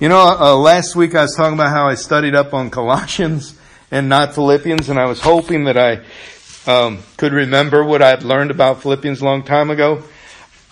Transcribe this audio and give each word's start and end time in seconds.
You 0.00 0.08
know, 0.08 0.18
uh, 0.18 0.56
last 0.56 0.96
week 0.96 1.14
I 1.14 1.20
was 1.20 1.34
talking 1.36 1.52
about 1.52 1.72
how 1.72 1.86
I 1.86 1.94
studied 1.94 2.34
up 2.34 2.54
on 2.54 2.70
Colossians 2.70 3.54
and 3.90 4.08
not 4.08 4.34
Philippians, 4.34 4.88
and 4.88 4.98
I 4.98 5.04
was 5.04 5.20
hoping 5.20 5.64
that 5.64 5.76
I 5.76 6.00
um, 6.66 7.00
could 7.18 7.34
remember 7.34 7.84
what 7.84 8.00
I 8.00 8.08
had 8.08 8.22
learned 8.22 8.50
about 8.50 8.80
Philippians 8.80 9.20
a 9.20 9.26
long 9.26 9.42
time 9.42 9.70
ago. 9.70 10.02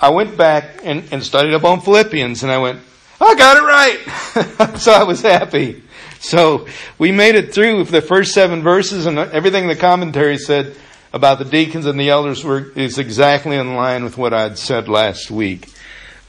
I 0.00 0.08
went 0.08 0.38
back 0.38 0.80
and, 0.82 1.04
and 1.12 1.22
studied 1.22 1.52
up 1.52 1.64
on 1.64 1.82
Philippians, 1.82 2.42
and 2.42 2.50
I 2.50 2.56
went, 2.56 2.80
I 3.20 3.34
got 3.34 3.58
it 3.58 3.66
right! 3.66 4.78
so 4.78 4.92
I 4.92 5.02
was 5.02 5.20
happy. 5.20 5.82
So 6.20 6.66
we 6.96 7.12
made 7.12 7.34
it 7.34 7.52
through 7.52 7.84
the 7.84 8.00
first 8.00 8.32
seven 8.32 8.62
verses, 8.62 9.04
and 9.04 9.18
everything 9.18 9.68
the 9.68 9.76
commentary 9.76 10.38
said 10.38 10.74
about 11.12 11.38
the 11.38 11.44
deacons 11.44 11.84
and 11.84 12.00
the 12.00 12.08
elders 12.08 12.42
were 12.44 12.70
is 12.70 12.96
exactly 12.96 13.58
in 13.58 13.74
line 13.74 14.04
with 14.04 14.16
what 14.16 14.32
I'd 14.32 14.56
said 14.56 14.88
last 14.88 15.30
week. 15.30 15.68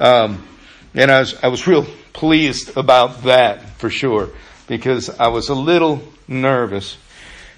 Um, 0.02 0.46
and 0.94 1.10
I 1.10 1.22
was 1.22 1.36
I 1.42 1.48
was 1.48 1.66
real 1.66 1.88
pleased 2.14 2.76
about 2.78 3.24
that 3.24 3.70
for 3.78 3.90
sure 3.90 4.30
because 4.68 5.10
I 5.10 5.28
was 5.28 5.50
a 5.50 5.56
little 5.56 6.02
nervous. 6.28 6.98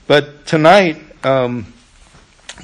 But 0.08 0.46
tonight, 0.46 0.98
um, 1.26 1.74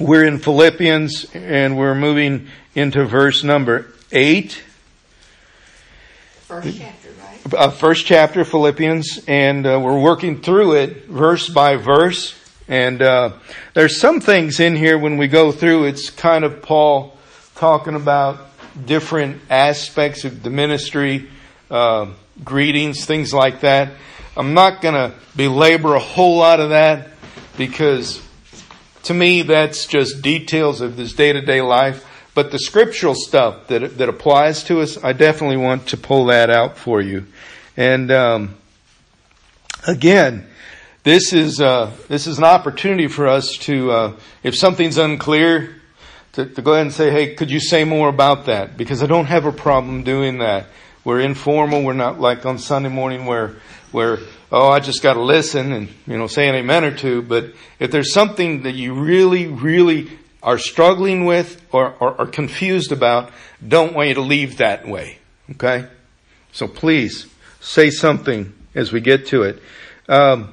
we're 0.00 0.24
in 0.24 0.38
Philippians 0.38 1.26
and 1.34 1.76
we're 1.76 1.94
moving 1.94 2.48
into 2.74 3.04
verse 3.04 3.44
number 3.44 3.92
8. 4.12 4.62
First 6.42 6.78
chapter, 6.78 7.08
right? 7.20 7.54
Uh, 7.54 7.70
first 7.70 8.06
chapter, 8.06 8.44
Philippians, 8.44 9.24
and 9.28 9.66
uh, 9.66 9.80
we're 9.82 10.00
working 10.00 10.40
through 10.40 10.74
it 10.74 11.06
verse 11.06 11.48
by 11.48 11.76
verse. 11.76 12.34
And 12.68 13.02
uh, 13.02 13.32
there's 13.74 14.00
some 14.00 14.20
things 14.20 14.60
in 14.60 14.76
here 14.76 14.98
when 14.98 15.16
we 15.16 15.26
go 15.28 15.52
through, 15.52 15.84
it's 15.84 16.10
kind 16.10 16.44
of 16.44 16.62
Paul 16.62 17.18
talking 17.54 17.94
about 17.94 18.38
different 18.86 19.40
aspects 19.50 20.24
of 20.24 20.42
the 20.42 20.50
ministry 20.50 21.28
uh, 21.70 22.06
greetings, 22.44 23.04
things 23.04 23.32
like 23.32 23.60
that. 23.60 23.92
I'm 24.36 24.54
not 24.54 24.80
going 24.80 24.94
to 24.94 25.14
belabor 25.36 25.94
a 25.94 26.00
whole 26.00 26.38
lot 26.38 26.60
of 26.60 26.70
that 26.70 27.08
because 27.56 28.22
to 29.04 29.14
me 29.14 29.42
that's 29.42 29.86
just 29.86 30.22
details 30.22 30.80
of 30.80 30.96
this 30.96 31.12
day 31.12 31.32
to 31.32 31.40
day 31.40 31.60
life. 31.60 32.04
But 32.34 32.52
the 32.52 32.58
scriptural 32.58 33.14
stuff 33.14 33.66
that 33.66 33.98
that 33.98 34.08
applies 34.08 34.62
to 34.64 34.80
us, 34.80 35.02
I 35.02 35.12
definitely 35.12 35.56
want 35.56 35.88
to 35.88 35.96
pull 35.96 36.26
that 36.26 36.50
out 36.50 36.78
for 36.78 37.00
you. 37.00 37.26
And 37.76 38.12
um, 38.12 38.56
again, 39.86 40.46
this 41.02 41.32
is 41.32 41.60
uh, 41.60 41.90
this 42.08 42.26
is 42.26 42.38
an 42.38 42.44
opportunity 42.44 43.08
for 43.08 43.26
us 43.26 43.56
to, 43.58 43.90
uh, 43.90 44.12
if 44.42 44.54
something's 44.54 44.98
unclear, 44.98 45.74
to, 46.32 46.46
to 46.46 46.62
go 46.62 46.74
ahead 46.74 46.86
and 46.86 46.94
say, 46.94 47.10
"Hey, 47.10 47.34
could 47.34 47.50
you 47.50 47.60
say 47.60 47.84
more 47.84 48.08
about 48.08 48.46
that?" 48.46 48.76
Because 48.76 49.02
I 49.02 49.06
don't 49.06 49.26
have 49.26 49.46
a 49.46 49.52
problem 49.52 50.04
doing 50.04 50.38
that. 50.38 50.66
We're 51.04 51.20
informal. 51.20 51.82
We're 51.82 51.92
not 51.92 52.20
like 52.20 52.44
on 52.44 52.58
Sunday 52.58 52.88
morning 52.88 53.26
where, 53.26 53.56
where, 53.92 54.18
oh, 54.50 54.68
I 54.68 54.80
just 54.80 55.02
got 55.02 55.14
to 55.14 55.22
listen 55.22 55.72
and, 55.72 55.88
you 56.06 56.18
know, 56.18 56.26
say 56.26 56.48
an 56.48 56.54
amen 56.54 56.84
or 56.84 56.96
two. 56.96 57.22
But 57.22 57.52
if 57.78 57.90
there's 57.90 58.12
something 58.12 58.62
that 58.62 58.74
you 58.74 58.94
really, 58.94 59.46
really 59.46 60.10
are 60.42 60.58
struggling 60.58 61.24
with 61.24 61.64
or, 61.72 61.94
or 62.00 62.20
are 62.20 62.26
confused 62.26 62.92
about, 62.92 63.32
don't 63.66 63.94
want 63.94 64.08
you 64.08 64.14
to 64.14 64.20
leave 64.20 64.58
that 64.58 64.86
way. 64.86 65.18
Okay? 65.52 65.86
So 66.52 66.68
please 66.68 67.26
say 67.60 67.90
something 67.90 68.52
as 68.74 68.92
we 68.92 69.00
get 69.00 69.26
to 69.28 69.42
it. 69.42 69.62
Um, 70.08 70.52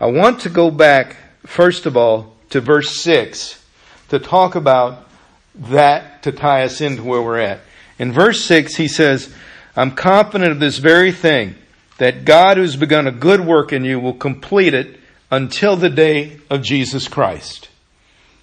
I 0.00 0.06
want 0.06 0.40
to 0.40 0.50
go 0.50 0.70
back, 0.70 1.16
first 1.46 1.86
of 1.86 1.96
all, 1.96 2.36
to 2.50 2.60
verse 2.60 3.00
6 3.00 3.64
to 4.08 4.18
talk 4.18 4.54
about 4.54 5.08
that 5.54 6.22
to 6.24 6.32
tie 6.32 6.62
us 6.62 6.80
into 6.80 7.02
where 7.02 7.22
we're 7.22 7.38
at. 7.38 7.60
In 7.98 8.12
verse 8.12 8.44
6, 8.44 8.74
he 8.76 8.88
says, 8.88 9.32
I'm 9.76 9.92
confident 9.92 10.52
of 10.52 10.60
this 10.60 10.78
very 10.78 11.12
thing, 11.12 11.56
that 11.98 12.24
God 12.24 12.56
who's 12.56 12.76
begun 12.76 13.06
a 13.06 13.12
good 13.12 13.40
work 13.40 13.72
in 13.72 13.84
you 13.84 13.98
will 13.98 14.14
complete 14.14 14.74
it 14.74 15.00
until 15.30 15.76
the 15.76 15.90
day 15.90 16.38
of 16.48 16.62
Jesus 16.62 17.08
Christ. 17.08 17.68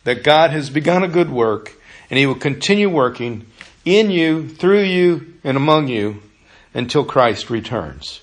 That 0.04 0.24
God 0.24 0.52
has 0.52 0.70
begun 0.70 1.04
a 1.04 1.08
good 1.08 1.30
work 1.30 1.74
and 2.10 2.18
he 2.18 2.26
will 2.26 2.36
continue 2.36 2.90
working 2.90 3.46
in 3.86 4.12
you, 4.12 4.50
through 4.50 4.84
you, 4.84 5.34
and 5.44 5.56
among 5.56 5.88
you 5.88 6.22
until 6.74 7.06
Christ 7.06 7.50
returns. 7.50 8.22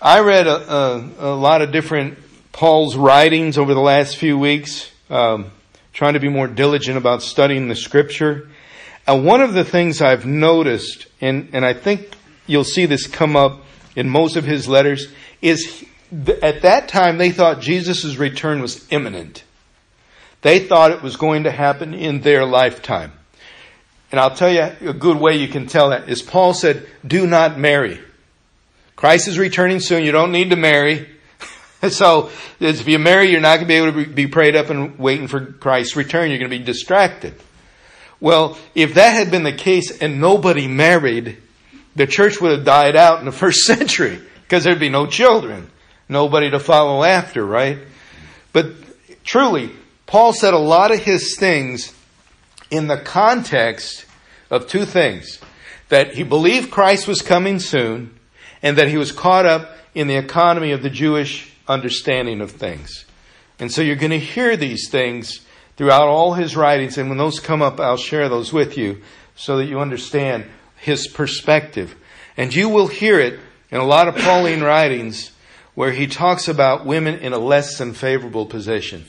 I 0.00 0.20
read 0.20 0.46
a, 0.46 0.72
a, 0.72 1.10
a 1.18 1.34
lot 1.34 1.62
of 1.62 1.72
different 1.72 2.18
Paul's 2.52 2.96
writings 2.96 3.58
over 3.58 3.74
the 3.74 3.80
last 3.80 4.16
few 4.16 4.38
weeks, 4.38 4.90
um, 5.10 5.50
trying 5.92 6.14
to 6.14 6.20
be 6.20 6.28
more 6.28 6.46
diligent 6.46 6.96
about 6.96 7.22
studying 7.22 7.68
the 7.68 7.76
scripture. 7.76 8.48
And 9.12 9.26
one 9.26 9.42
of 9.42 9.52
the 9.52 9.62
things 9.62 10.00
I've 10.00 10.24
noticed, 10.24 11.06
and, 11.20 11.50
and 11.52 11.66
I 11.66 11.74
think 11.74 12.16
you'll 12.46 12.64
see 12.64 12.86
this 12.86 13.06
come 13.06 13.36
up 13.36 13.60
in 13.94 14.08
most 14.08 14.36
of 14.36 14.46
his 14.46 14.66
letters, 14.66 15.12
is 15.42 15.84
at 16.40 16.62
that 16.62 16.88
time 16.88 17.18
they 17.18 17.30
thought 17.30 17.60
Jesus' 17.60 18.16
return 18.16 18.62
was 18.62 18.90
imminent. 18.90 19.44
They 20.40 20.60
thought 20.60 20.92
it 20.92 21.02
was 21.02 21.16
going 21.16 21.44
to 21.44 21.50
happen 21.50 21.92
in 21.92 22.22
their 22.22 22.46
lifetime. 22.46 23.12
And 24.10 24.18
I'll 24.18 24.34
tell 24.34 24.50
you 24.50 24.88
a 24.88 24.94
good 24.94 25.18
way 25.18 25.36
you 25.36 25.48
can 25.48 25.66
tell 25.66 25.90
that 25.90 26.08
is 26.08 26.22
Paul 26.22 26.54
said, 26.54 26.86
do 27.06 27.26
not 27.26 27.58
marry. 27.58 28.00
Christ 28.96 29.28
is 29.28 29.38
returning 29.38 29.80
soon. 29.80 30.04
You 30.04 30.12
don't 30.12 30.32
need 30.32 30.48
to 30.50 30.56
marry. 30.56 31.06
so 31.90 32.30
if 32.60 32.88
you 32.88 32.98
marry, 32.98 33.30
you're 33.30 33.42
not 33.42 33.56
going 33.56 33.68
to 33.68 33.68
be 33.68 33.74
able 33.74 34.04
to 34.04 34.10
be 34.10 34.26
prayed 34.26 34.56
up 34.56 34.70
and 34.70 34.98
waiting 34.98 35.28
for 35.28 35.44
Christ's 35.44 35.96
return. 35.96 36.30
You're 36.30 36.38
going 36.38 36.50
to 36.50 36.58
be 36.58 36.64
distracted. 36.64 37.34
Well, 38.22 38.56
if 38.76 38.94
that 38.94 39.10
had 39.10 39.32
been 39.32 39.42
the 39.42 39.52
case 39.52 39.98
and 39.98 40.20
nobody 40.20 40.68
married, 40.68 41.38
the 41.96 42.06
church 42.06 42.40
would 42.40 42.52
have 42.52 42.64
died 42.64 42.94
out 42.94 43.18
in 43.18 43.24
the 43.24 43.32
first 43.42 43.62
century 43.62 44.20
because 44.42 44.62
there'd 44.62 44.78
be 44.78 44.88
no 44.88 45.06
children, 45.06 45.68
nobody 46.08 46.48
to 46.50 46.60
follow 46.60 47.02
after, 47.02 47.44
right? 47.44 47.78
But 48.52 48.66
truly, 49.24 49.72
Paul 50.06 50.32
said 50.32 50.54
a 50.54 50.58
lot 50.58 50.92
of 50.92 51.00
his 51.00 51.36
things 51.36 51.92
in 52.70 52.86
the 52.86 52.96
context 52.96 54.06
of 54.52 54.68
two 54.68 54.84
things. 54.84 55.40
That 55.88 56.14
he 56.14 56.22
believed 56.22 56.70
Christ 56.70 57.08
was 57.08 57.22
coming 57.22 57.58
soon 57.58 58.16
and 58.62 58.78
that 58.78 58.86
he 58.86 58.98
was 58.98 59.10
caught 59.10 59.46
up 59.46 59.76
in 59.96 60.06
the 60.06 60.16
economy 60.16 60.70
of 60.70 60.84
the 60.84 60.90
Jewish 60.90 61.52
understanding 61.66 62.40
of 62.40 62.52
things. 62.52 63.04
And 63.58 63.72
so 63.72 63.82
you're 63.82 63.96
going 63.96 64.10
to 64.10 64.18
hear 64.20 64.56
these 64.56 64.88
things 64.90 65.44
throughout 65.82 66.06
all 66.06 66.34
his 66.34 66.54
writings. 66.54 66.96
And 66.96 67.08
when 67.08 67.18
those 67.18 67.40
come 67.40 67.60
up, 67.60 67.80
I'll 67.80 67.96
share 67.96 68.28
those 68.28 68.52
with 68.52 68.78
you 68.78 69.02
so 69.34 69.56
that 69.56 69.64
you 69.64 69.80
understand 69.80 70.44
his 70.76 71.08
perspective. 71.08 71.96
And 72.36 72.54
you 72.54 72.68
will 72.68 72.86
hear 72.86 73.18
it 73.18 73.40
in 73.68 73.80
a 73.80 73.84
lot 73.84 74.06
of 74.06 74.14
Pauline 74.14 74.62
writings 74.62 75.32
where 75.74 75.90
he 75.90 76.06
talks 76.06 76.46
about 76.46 76.86
women 76.86 77.16
in 77.18 77.32
a 77.32 77.38
less 77.38 77.78
than 77.78 77.94
favorable 77.94 78.46
position. 78.46 79.06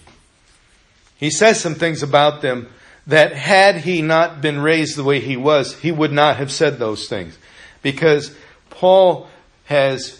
He 1.15 1.29
says 1.29 1.59
some 1.59 1.75
things 1.75 2.01
about 2.01 2.41
them 2.41 2.67
that 3.05 3.33
had 3.33 3.75
he 3.75 4.01
not 4.01 4.41
been 4.41 4.59
raised 4.59 4.97
the 4.97 5.03
way 5.03 5.19
he 5.19 5.37
was, 5.37 5.79
he 5.79 5.91
would 5.91 6.11
not 6.11 6.37
have 6.37 6.51
said 6.51 6.79
those 6.79 7.07
things. 7.07 7.37
Because 7.83 8.35
Paul 8.71 9.27
has 9.65 10.19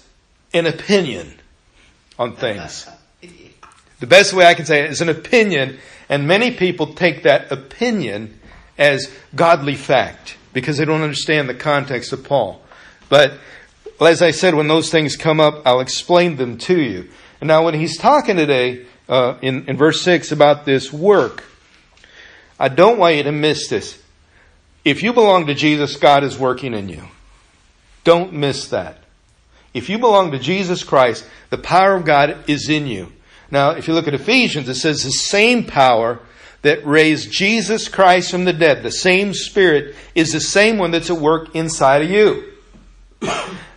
an 0.54 0.68
opinion 0.68 1.34
on 2.20 2.36
things. 2.36 2.88
The 4.00 4.08
best 4.08 4.34
way 4.34 4.46
I 4.46 4.54
can 4.54 4.66
say 4.66 4.84
it 4.84 4.92
is 4.92 5.00
an 5.00 5.08
opinion 5.08 5.80
and 6.14 6.28
many 6.28 6.52
people 6.52 6.94
take 6.94 7.24
that 7.24 7.52
opinion 7.52 8.40
as 8.78 9.12
godly 9.34 9.74
fact 9.74 10.38
because 10.54 10.78
they 10.78 10.86
don't 10.86 11.02
understand 11.02 11.50
the 11.50 11.56
context 11.56 12.14
of 12.14 12.24
Paul. 12.24 12.62
But 13.10 13.34
as 14.00 14.22
I 14.22 14.30
said, 14.30 14.54
when 14.54 14.68
those 14.68 14.92
things 14.92 15.18
come 15.18 15.40
up, 15.40 15.64
I'll 15.66 15.80
explain 15.80 16.36
them 16.36 16.60
to 16.60 16.80
you. 16.80 17.10
And 17.42 17.48
now, 17.48 17.66
when 17.66 17.74
he's 17.74 17.98
talking 17.98 18.36
today 18.36 18.86
uh, 19.10 19.40
in, 19.42 19.68
in 19.68 19.76
verse 19.76 20.04
6 20.04 20.32
about 20.32 20.66
this 20.66 20.94
work, 20.94 21.46
I 22.60 22.70
don't 22.70 23.00
want 23.00 23.16
you 23.16 23.24
to 23.24 23.32
miss 23.32 23.68
this. 23.68 24.00
If 24.86 25.02
you 25.02 25.14
belong 25.14 25.48
to 25.48 25.56
Jesus, 25.56 25.96
God 25.96 26.24
is 26.24 26.38
working 26.38 26.76
in 26.76 26.90
you. 26.90 27.08
Don't 28.04 28.34
miss 28.34 28.68
that. 28.68 29.00
If 29.74 29.90
you 29.90 29.98
belong 29.98 30.30
to 30.30 30.38
Jesus 30.38 30.84
Christ, 30.84 31.28
the 31.50 31.58
power 31.58 31.96
of 31.96 32.06
God 32.06 32.48
is 32.48 32.70
in 32.70 32.86
you. 32.86 33.12
Now, 33.52 33.72
if 33.72 33.88
you 33.88 33.94
look 33.94 34.08
at 34.08 34.14
Ephesians, 34.14 34.68
it 34.70 34.76
says 34.76 35.04
the 35.04 35.12
same 35.12 35.66
power 35.66 36.20
that 36.64 36.86
raised 36.86 37.32
Jesus 37.32 37.90
Christ 37.90 38.32
from 38.32 38.46
the 38.46 38.54
dead, 38.54 38.84
the 38.84 38.92
same 38.92 39.34
Spirit, 39.34 39.96
is 40.16 40.32
the 40.32 40.40
same 40.40 40.78
one 40.78 40.92
that's 40.92 41.10
at 41.10 41.18
work 41.18 41.56
inside 41.56 42.02
of 42.02 42.10
you. 42.10 42.52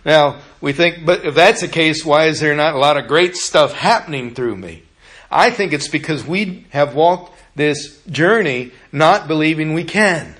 Now, 0.05 0.39
we 0.61 0.71
think, 0.71 1.05
but 1.05 1.25
if 1.25 1.35
that's 1.35 1.59
the 1.59 1.67
case, 1.67 2.05
why 2.05 2.27
is 2.27 2.39
there 2.39 2.55
not 2.55 2.75
a 2.75 2.79
lot 2.79 2.95
of 2.95 3.09
great 3.09 3.35
stuff 3.35 3.73
happening 3.73 4.33
through 4.33 4.55
me? 4.55 4.83
I 5.29 5.49
think 5.49 5.73
it's 5.73 5.89
because 5.89 6.25
we 6.25 6.65
have 6.69 6.95
walked 6.95 7.37
this 7.57 8.01
journey 8.03 8.71
not 8.93 9.27
believing 9.27 9.73
we 9.73 9.83
can 9.83 10.37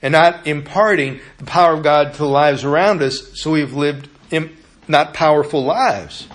and 0.00 0.12
not 0.12 0.46
imparting 0.46 1.18
the 1.38 1.44
power 1.44 1.74
of 1.74 1.82
God 1.82 2.12
to 2.12 2.18
the 2.18 2.28
lives 2.28 2.62
around 2.62 3.02
us, 3.02 3.40
so 3.40 3.50
we've 3.50 3.72
lived 3.72 4.08
not 4.86 5.12
powerful 5.12 5.64
lives. 5.64 6.28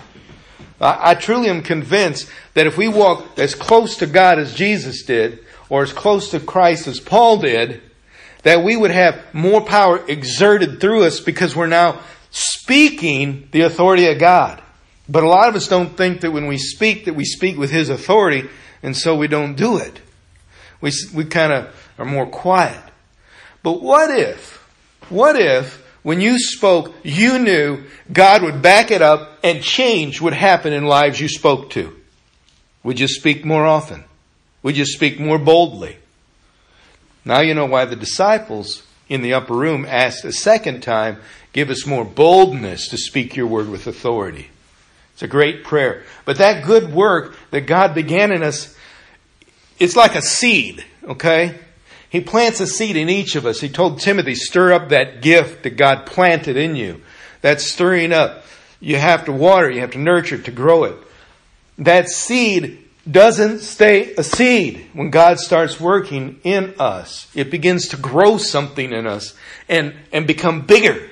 I, 0.84 1.10
I 1.10 1.14
truly 1.14 1.48
am 1.48 1.62
convinced 1.62 2.28
that 2.52 2.66
if 2.66 2.76
we 2.76 2.88
walk 2.88 3.38
as 3.38 3.54
close 3.54 3.96
to 3.96 4.06
God 4.06 4.38
as 4.38 4.54
Jesus 4.54 5.02
did, 5.02 5.40
or 5.68 5.82
as 5.82 5.92
close 5.92 6.30
to 6.30 6.40
Christ 6.40 6.86
as 6.86 7.00
Paul 7.00 7.38
did, 7.38 7.82
that 8.42 8.62
we 8.62 8.76
would 8.76 8.90
have 8.90 9.34
more 9.34 9.62
power 9.62 10.04
exerted 10.06 10.80
through 10.80 11.04
us 11.04 11.20
because 11.20 11.56
we're 11.56 11.66
now 11.66 12.00
speaking 12.30 13.48
the 13.50 13.62
authority 13.62 14.06
of 14.06 14.18
God. 14.18 14.62
But 15.08 15.24
a 15.24 15.28
lot 15.28 15.48
of 15.48 15.56
us 15.56 15.68
don't 15.68 15.96
think 15.96 16.20
that 16.20 16.32
when 16.32 16.46
we 16.46 16.58
speak 16.58 17.06
that 17.06 17.14
we 17.14 17.24
speak 17.24 17.56
with 17.56 17.70
His 17.70 17.88
authority, 17.88 18.48
and 18.82 18.96
so 18.96 19.16
we 19.16 19.28
don't 19.28 19.54
do 19.54 19.78
it. 19.78 20.00
We, 20.80 20.92
we 21.14 21.24
kind 21.24 21.52
of 21.52 21.74
are 21.98 22.04
more 22.04 22.26
quiet. 22.26 22.82
But 23.62 23.80
what 23.80 24.10
if, 24.10 24.62
what 25.08 25.36
if 25.36 25.83
when 26.04 26.20
you 26.20 26.38
spoke, 26.38 26.94
you 27.02 27.38
knew 27.38 27.82
God 28.12 28.42
would 28.42 28.60
back 28.60 28.90
it 28.90 29.02
up 29.02 29.38
and 29.42 29.62
change 29.62 30.20
would 30.20 30.34
happen 30.34 30.72
in 30.74 30.84
lives 30.84 31.18
you 31.18 31.28
spoke 31.28 31.70
to? 31.70 31.96
Would 32.82 33.00
you 33.00 33.08
speak 33.08 33.44
more 33.44 33.66
often? 33.66 34.04
Would 34.62 34.76
you 34.76 34.84
speak 34.84 35.18
more 35.18 35.38
boldly? 35.38 35.96
Now 37.24 37.40
you 37.40 37.54
know 37.54 37.64
why 37.64 37.86
the 37.86 37.96
disciples 37.96 38.82
in 39.08 39.22
the 39.22 39.32
upper 39.32 39.54
room 39.54 39.86
asked 39.88 40.26
a 40.26 40.32
second 40.32 40.82
time, 40.82 41.20
give 41.54 41.70
us 41.70 41.86
more 41.86 42.04
boldness 42.04 42.88
to 42.88 42.98
speak 42.98 43.34
your 43.34 43.46
word 43.46 43.70
with 43.70 43.86
authority. 43.86 44.50
It's 45.14 45.22
a 45.22 45.28
great 45.28 45.64
prayer. 45.64 46.04
But 46.26 46.36
that 46.36 46.64
good 46.64 46.92
work 46.92 47.34
that 47.50 47.62
God 47.62 47.94
began 47.94 48.30
in 48.30 48.42
us, 48.42 48.76
it's 49.78 49.96
like 49.96 50.16
a 50.16 50.22
seed, 50.22 50.84
okay? 51.04 51.58
He 52.14 52.20
plants 52.20 52.60
a 52.60 52.68
seed 52.68 52.96
in 52.96 53.10
each 53.10 53.34
of 53.34 53.44
us. 53.44 53.60
He 53.60 53.68
told 53.68 53.98
Timothy, 53.98 54.36
stir 54.36 54.72
up 54.72 54.90
that 54.90 55.20
gift 55.20 55.64
that 55.64 55.76
God 55.76 56.06
planted 56.06 56.56
in 56.56 56.76
you. 56.76 57.02
That 57.40 57.60
stirring 57.60 58.12
up. 58.12 58.44
You 58.78 58.98
have 58.98 59.24
to 59.24 59.32
water, 59.32 59.68
you 59.68 59.80
have 59.80 59.90
to 59.90 59.98
nurture 59.98 60.38
to 60.38 60.50
grow 60.52 60.84
it. 60.84 60.96
That 61.76 62.08
seed 62.08 62.88
doesn't 63.10 63.62
stay 63.62 64.14
a 64.14 64.22
seed 64.22 64.90
when 64.92 65.10
God 65.10 65.40
starts 65.40 65.80
working 65.80 66.38
in 66.44 66.76
us. 66.78 67.26
It 67.34 67.50
begins 67.50 67.88
to 67.88 67.96
grow 67.96 68.38
something 68.38 68.92
in 68.92 69.08
us 69.08 69.34
and, 69.68 69.92
and 70.12 70.24
become 70.24 70.60
bigger. 70.60 71.10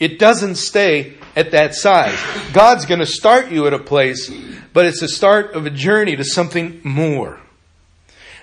It 0.00 0.18
doesn't 0.18 0.56
stay 0.56 1.14
at 1.36 1.52
that 1.52 1.76
size. 1.76 2.18
God's 2.52 2.86
going 2.86 2.98
to 2.98 3.06
start 3.06 3.52
you 3.52 3.68
at 3.68 3.72
a 3.72 3.78
place, 3.78 4.32
but 4.72 4.84
it's 4.84 5.00
the 5.00 5.06
start 5.06 5.52
of 5.52 5.64
a 5.64 5.70
journey 5.70 6.16
to 6.16 6.24
something 6.24 6.80
more. 6.82 7.38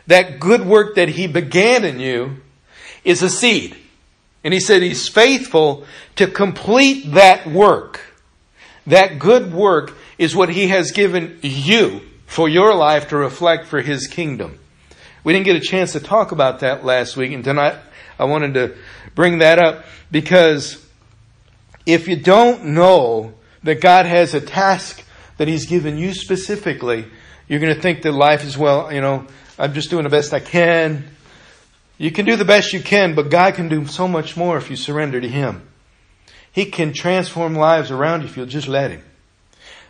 That 0.07 0.39
good 0.39 0.65
work 0.65 0.95
that 0.95 1.09
He 1.09 1.27
began 1.27 1.85
in 1.85 1.99
you 1.99 2.37
is 3.03 3.21
a 3.21 3.29
seed. 3.29 3.77
And 4.43 4.53
He 4.53 4.59
said 4.59 4.81
He's 4.81 5.07
faithful 5.07 5.85
to 6.15 6.27
complete 6.27 7.13
that 7.13 7.47
work. 7.47 8.01
That 8.87 9.19
good 9.19 9.53
work 9.53 9.93
is 10.17 10.35
what 10.35 10.49
He 10.49 10.67
has 10.67 10.91
given 10.91 11.39
you 11.41 12.01
for 12.25 12.49
your 12.49 12.73
life 12.73 13.09
to 13.09 13.17
reflect 13.17 13.67
for 13.67 13.81
His 13.81 14.07
kingdom. 14.07 14.59
We 15.23 15.33
didn't 15.33 15.45
get 15.45 15.57
a 15.57 15.61
chance 15.61 15.91
to 15.91 15.99
talk 15.99 16.31
about 16.31 16.59
that 16.59 16.85
last 16.85 17.17
week, 17.17 17.33
and 17.33 17.43
tonight 17.43 17.75
I 18.17 18.25
wanted 18.25 18.53
to 18.53 18.77
bring 19.13 19.39
that 19.39 19.59
up 19.59 19.85
because 20.09 20.85
if 21.85 22.07
you 22.07 22.15
don't 22.15 22.65
know 22.65 23.33
that 23.63 23.81
God 23.81 24.05
has 24.05 24.33
a 24.33 24.41
task 24.41 25.03
that 25.37 25.47
He's 25.47 25.65
given 25.65 25.97
you 25.97 26.13
specifically, 26.13 27.05
you're 27.47 27.59
going 27.59 27.75
to 27.75 27.81
think 27.81 28.01
that 28.03 28.11
life 28.11 28.43
is, 28.43 28.57
well, 28.57 28.91
you 28.91 29.01
know, 29.01 29.27
I'm 29.59 29.73
just 29.73 29.89
doing 29.89 30.03
the 30.03 30.09
best 30.09 30.33
I 30.33 30.39
can. 30.39 31.07
You 31.97 32.11
can 32.11 32.25
do 32.25 32.35
the 32.35 32.45
best 32.45 32.73
you 32.73 32.81
can, 32.81 33.15
but 33.15 33.29
God 33.29 33.55
can 33.55 33.69
do 33.69 33.87
so 33.87 34.07
much 34.07 34.37
more 34.37 34.57
if 34.57 34.69
you 34.69 34.75
surrender 34.75 35.19
to 35.19 35.27
Him. 35.27 35.67
He 36.51 36.65
can 36.65 36.93
transform 36.93 37.55
lives 37.55 37.91
around 37.91 38.21
you 38.21 38.27
if 38.27 38.37
you'll 38.37 38.45
just 38.45 38.67
let 38.67 38.91
Him. 38.91 39.03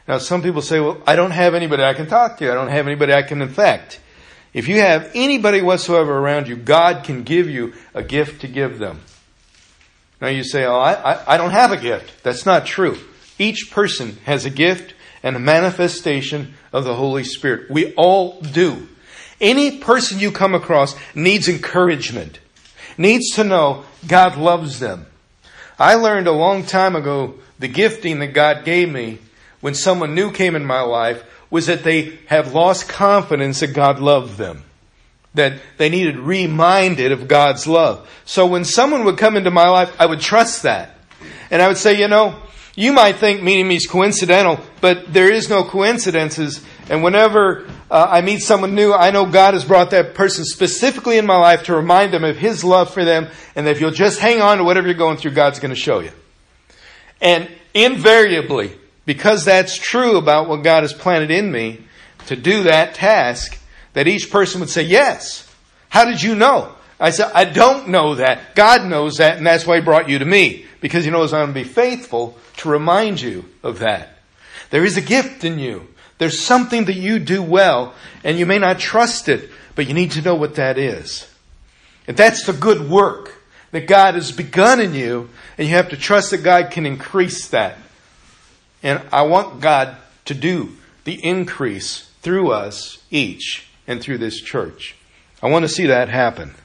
Now, 0.07 0.19
some 0.19 0.41
people 0.41 0.61
say, 0.61 0.79
well, 0.79 1.01
I 1.05 1.17
don't 1.17 1.31
have 1.31 1.53
anybody 1.53 1.83
I 1.83 1.93
can 1.93 2.07
talk 2.07 2.37
to. 2.37 2.49
I 2.49 2.53
don't 2.53 2.69
have 2.69 2.87
anybody 2.87 3.13
I 3.13 3.23
can 3.23 3.41
infect. 3.41 3.99
If 4.53 4.69
you 4.69 4.79
have 4.79 5.11
anybody 5.13 5.61
whatsoever 5.61 6.17
around 6.17 6.47
you, 6.47 6.55
God 6.55 7.03
can 7.03 7.23
give 7.23 7.49
you 7.49 7.73
a 7.93 8.01
gift 8.01 8.41
to 8.41 8.47
give 8.47 8.79
them. 8.79 9.01
Now 10.21 10.29
you 10.29 10.43
say, 10.43 10.63
oh, 10.65 10.77
I, 10.77 10.93
I, 10.93 11.35
I 11.35 11.37
don't 11.37 11.51
have 11.51 11.71
a 11.71 11.77
gift. 11.77 12.23
That's 12.23 12.45
not 12.45 12.65
true. 12.65 12.97
Each 13.37 13.69
person 13.69 14.17
has 14.25 14.45
a 14.45 14.49
gift 14.49 14.93
and 15.21 15.35
a 15.35 15.39
manifestation 15.39 16.55
of 16.71 16.85
the 16.85 16.95
Holy 16.95 17.23
Spirit. 17.23 17.69
We 17.69 17.93
all 17.95 18.39
do. 18.41 18.87
Any 19.39 19.77
person 19.79 20.19
you 20.19 20.31
come 20.31 20.55
across 20.55 20.95
needs 21.13 21.47
encouragement, 21.47 22.39
needs 22.97 23.31
to 23.35 23.43
know 23.43 23.85
God 24.07 24.37
loves 24.37 24.79
them. 24.79 25.05
I 25.79 25.95
learned 25.95 26.27
a 26.27 26.31
long 26.31 26.63
time 26.63 26.95
ago 26.95 27.35
the 27.59 27.67
gifting 27.67 28.19
that 28.19 28.33
God 28.33 28.65
gave 28.65 28.91
me 28.91 29.19
when 29.61 29.75
someone 29.75 30.15
new 30.15 30.31
came 30.31 30.55
in 30.55 30.65
my 30.65 30.81
life 30.81 31.23
was 31.49 31.67
that 31.67 31.83
they 31.83 32.17
have 32.27 32.53
lost 32.53 32.89
confidence 32.89 33.59
that 33.59 33.73
God 33.73 33.99
loved 33.99 34.37
them. 34.37 34.63
That 35.33 35.59
they 35.77 35.89
needed 35.89 36.17
reminded 36.17 37.11
of 37.11 37.27
God's 37.27 37.67
love. 37.67 38.09
So 38.25 38.47
when 38.47 38.65
someone 38.65 39.05
would 39.05 39.17
come 39.17 39.37
into 39.37 39.51
my 39.51 39.69
life, 39.69 39.95
I 39.99 40.07
would 40.07 40.19
trust 40.19 40.63
that. 40.63 40.95
And 41.51 41.61
I 41.61 41.67
would 41.67 41.77
say, 41.77 41.99
you 41.99 42.07
know, 42.07 42.35
you 42.75 42.91
might 42.91 43.17
think 43.17 43.41
meeting 43.41 43.67
me 43.67 43.75
is 43.75 43.87
coincidental, 43.87 44.59
but 44.81 45.11
there 45.11 45.31
is 45.31 45.49
no 45.49 45.63
coincidences. 45.63 46.63
And 46.89 47.03
whenever 47.03 47.67
uh, 47.89 48.07
I 48.09 48.21
meet 48.21 48.39
someone 48.39 48.75
new, 48.75 48.93
I 48.93 49.11
know 49.11 49.25
God 49.25 49.53
has 49.53 49.63
brought 49.63 49.91
that 49.91 50.13
person 50.13 50.43
specifically 50.43 51.17
in 51.17 51.25
my 51.25 51.37
life 51.37 51.63
to 51.63 51.75
remind 51.75 52.13
them 52.13 52.23
of 52.23 52.37
His 52.37 52.63
love 52.63 52.93
for 52.93 53.05
them. 53.05 53.29
And 53.55 53.65
that 53.65 53.71
if 53.71 53.81
you'll 53.81 53.91
just 53.91 54.19
hang 54.19 54.41
on 54.41 54.57
to 54.57 54.63
whatever 54.63 54.87
you're 54.87 54.97
going 54.97 55.17
through, 55.17 55.31
God's 55.31 55.59
going 55.59 55.73
to 55.73 55.79
show 55.79 55.99
you. 55.99 56.11
And 57.21 57.49
invariably, 57.73 58.71
because 59.05 59.45
that's 59.45 59.77
true 59.77 60.17
about 60.17 60.49
what 60.49 60.63
God 60.63 60.83
has 60.83 60.93
planted 60.93 61.31
in 61.31 61.51
me 61.51 61.81
to 62.27 62.35
do 62.35 62.63
that 62.63 62.93
task, 62.93 63.57
that 63.93 64.07
each 64.07 64.29
person 64.29 64.59
would 64.59 64.69
say, 64.69 64.83
Yes. 64.83 65.45
How 65.89 66.03
did 66.03 66.21
you 66.21 66.35
know? 66.35 66.73
I 66.99 67.11
said, 67.11 67.31
I 67.33 67.45
don't 67.45 67.89
know 67.89 68.15
that. 68.15 68.55
God 68.55 68.85
knows 68.85 69.17
that, 69.17 69.37
and 69.37 69.47
that's 69.47 69.65
why 69.65 69.77
He 69.77 69.81
brought 69.81 70.09
you 70.09 70.19
to 70.19 70.25
me, 70.25 70.65
because 70.81 71.05
He 71.05 71.11
knows 71.11 71.31
I'm 71.31 71.51
going 71.51 71.53
to 71.53 71.69
be 71.69 71.73
faithful 71.73 72.37
to 72.57 72.69
remind 72.69 73.21
you 73.21 73.45
of 73.63 73.79
that. 73.79 74.17
There 74.71 74.83
is 74.83 74.97
a 74.97 75.01
gift 75.01 75.43
in 75.43 75.59
you. 75.59 75.87
There's 76.17 76.39
something 76.39 76.85
that 76.85 76.95
you 76.95 77.19
do 77.19 77.43
well, 77.43 77.93
and 78.23 78.39
you 78.39 78.45
may 78.45 78.57
not 78.57 78.79
trust 78.79 79.29
it, 79.29 79.49
but 79.75 79.87
you 79.87 79.93
need 79.93 80.11
to 80.11 80.21
know 80.21 80.35
what 80.35 80.55
that 80.55 80.77
is. 80.77 81.31
And 82.07 82.17
that's 82.17 82.45
the 82.45 82.53
good 82.53 82.89
work 82.89 83.33
that 83.71 83.87
God 83.87 84.15
has 84.15 84.31
begun 84.31 84.79
in 84.79 84.93
you, 84.93 85.29
and 85.57 85.67
you 85.67 85.75
have 85.75 85.89
to 85.89 85.97
trust 85.97 86.31
that 86.31 86.43
God 86.43 86.71
can 86.71 86.85
increase 86.85 87.47
that. 87.49 87.77
And 88.81 89.01
I 89.11 89.23
want 89.23 89.61
God 89.61 89.97
to 90.25 90.33
do 90.33 90.75
the 91.03 91.23
increase 91.23 92.09
through 92.21 92.51
us 92.51 93.01
each 93.11 93.67
and 93.87 94.01
through 94.01 94.17
this 94.17 94.41
church. 94.41 94.95
I 95.41 95.49
want 95.49 95.63
to 95.63 95.69
see 95.69 95.87
that 95.87 96.09
happen. 96.09 96.55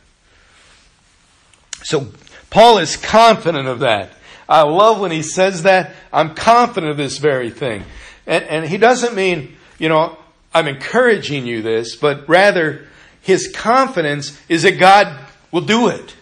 So 1.83 2.09
Paul 2.51 2.79
is 2.79 2.97
confident 2.97 3.69
of 3.69 3.81
that. 3.81 4.13
I 4.49 4.63
love 4.63 5.01
when 5.01 5.11
he 5.11 5.23
says 5.23 5.63
that. 5.65 5.95
I'm 6.13 6.35
confident 6.35 6.91
of 6.91 6.97
this 6.97 7.19
very 7.19 7.51
thing. 7.51 7.85
And, 8.27 8.45
and 8.45 8.67
he 8.67 8.79
doesn't 8.79 9.15
mean, 9.15 9.57
you 9.79 9.89
know, 9.89 10.17
I'm 10.55 10.69
encouraging 10.69 11.47
you 11.47 11.63
this, 11.63 11.97
but 11.97 12.29
rather 12.29 12.87
his 13.21 13.51
confidence 13.55 14.39
is 14.49 14.63
that 14.63 14.79
God 14.79 15.27
will 15.51 15.63
do 15.63 15.89
it. 15.89 16.15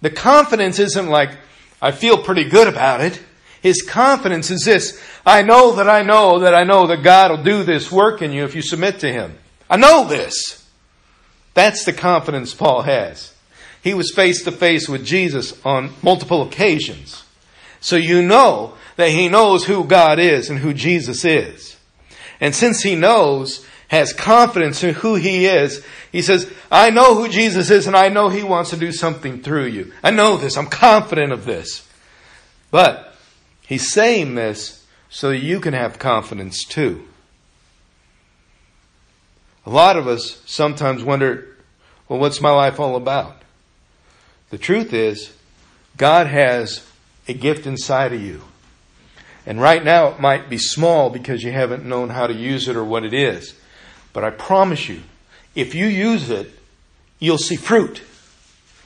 The 0.00 0.10
confidence 0.10 0.78
isn't 0.78 1.08
like, 1.08 1.30
I 1.80 1.92
feel 1.92 2.18
pretty 2.18 2.44
good 2.44 2.68
about 2.68 3.00
it. 3.00 3.20
His 3.60 3.82
confidence 3.82 4.50
is 4.50 4.64
this 4.64 5.02
I 5.26 5.42
know 5.42 5.76
that 5.76 5.88
I 5.88 6.02
know 6.02 6.40
that 6.40 6.54
I 6.54 6.64
know 6.64 6.86
that 6.86 7.02
God 7.02 7.30
will 7.30 7.42
do 7.42 7.64
this 7.64 7.90
work 7.90 8.22
in 8.22 8.32
you 8.32 8.44
if 8.44 8.54
you 8.54 8.62
submit 8.62 9.00
to 9.00 9.12
Him. 9.12 9.36
I 9.68 9.76
know 9.76 10.06
this. 10.06 10.64
That's 11.54 11.84
the 11.84 11.92
confidence 11.92 12.54
Paul 12.54 12.82
has. 12.82 13.34
He 13.82 13.94
was 13.94 14.12
face 14.14 14.44
to 14.44 14.52
face 14.52 14.88
with 14.88 15.04
Jesus 15.04 15.54
on 15.64 15.92
multiple 16.02 16.42
occasions. 16.42 17.24
So 17.80 17.96
you 17.96 18.22
know 18.22 18.74
that 18.98 19.10
he 19.10 19.28
knows 19.28 19.64
who 19.64 19.84
God 19.84 20.18
is 20.18 20.50
and 20.50 20.58
who 20.58 20.74
Jesus 20.74 21.24
is. 21.24 21.76
And 22.40 22.54
since 22.54 22.82
he 22.82 22.94
knows, 22.94 23.64
has 23.88 24.12
confidence 24.12 24.84
in 24.84 24.92
who 24.92 25.14
he 25.14 25.46
is, 25.46 25.82
he 26.12 26.20
says, 26.20 26.52
I 26.70 26.90
know 26.90 27.14
who 27.14 27.28
Jesus 27.28 27.70
is 27.70 27.86
and 27.86 27.96
I 27.96 28.08
know 28.08 28.28
he 28.28 28.42
wants 28.42 28.70
to 28.70 28.76
do 28.76 28.92
something 28.92 29.40
through 29.40 29.66
you. 29.66 29.92
I 30.02 30.10
know 30.10 30.36
this. 30.36 30.58
I'm 30.58 30.66
confident 30.66 31.32
of 31.32 31.46
this. 31.46 31.88
But 32.70 33.08
He's 33.68 33.92
saying 33.92 34.34
this 34.34 34.86
so 35.10 35.28
that 35.28 35.42
you 35.42 35.60
can 35.60 35.74
have 35.74 35.98
confidence 35.98 36.64
too. 36.64 37.06
A 39.66 39.70
lot 39.70 39.98
of 39.98 40.06
us 40.08 40.42
sometimes 40.46 41.04
wonder, 41.04 41.54
well, 42.08 42.18
what's 42.18 42.40
my 42.40 42.50
life 42.50 42.80
all 42.80 42.96
about? 42.96 43.42
The 44.48 44.56
truth 44.56 44.94
is, 44.94 45.36
God 45.98 46.28
has 46.28 46.82
a 47.28 47.34
gift 47.34 47.66
inside 47.66 48.14
of 48.14 48.22
you. 48.22 48.40
And 49.46 49.60
right 49.60 49.82
now 49.82 50.08
it 50.08 50.20
might 50.20 50.50
be 50.50 50.58
small 50.58 51.10
because 51.10 51.42
you 51.42 51.52
haven't 51.52 51.84
known 51.84 52.10
how 52.10 52.26
to 52.26 52.34
use 52.34 52.68
it 52.68 52.76
or 52.76 52.84
what 52.84 53.04
it 53.04 53.14
is. 53.14 53.54
But 54.12 54.24
I 54.24 54.30
promise 54.30 54.88
you, 54.88 55.02
if 55.54 55.74
you 55.74 55.86
use 55.86 56.30
it, 56.30 56.50
you'll 57.18 57.38
see 57.38 57.56
fruit 57.56 58.02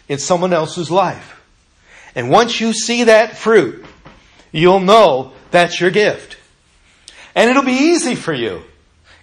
in 0.09 0.19
someone 0.19 0.53
else's 0.53 0.91
life. 0.91 1.41
And 2.15 2.31
once 2.31 2.61
you 2.61 2.73
see 2.73 3.05
that 3.05 3.37
fruit, 3.37 3.85
you'll 4.51 4.81
know 4.81 5.33
that's 5.51 5.81
your 5.81 5.91
gift. 5.91 6.37
And 7.35 7.51
it'll 7.51 7.65
be 7.65 7.73
easy 7.73 8.15
for 8.15 8.33
you. 8.33 8.63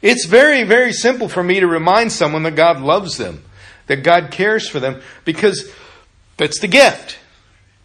It's 0.02 0.26
very, 0.26 0.64
very 0.64 0.94
simple 0.94 1.30
for 1.30 1.44
me 1.44 1.60
to 1.60 1.68
remind 1.68 2.12
someone 2.12 2.44
that 2.44 2.56
God 2.56 2.82
loves 2.82 3.18
them, 3.18 3.44
that 3.88 4.04
God 4.04 4.32
cares 4.32 4.68
for 4.68 4.80
them 4.80 5.02
because 5.26 5.72
it's 6.38 6.60
the 6.60 6.68
gift. 6.68 7.18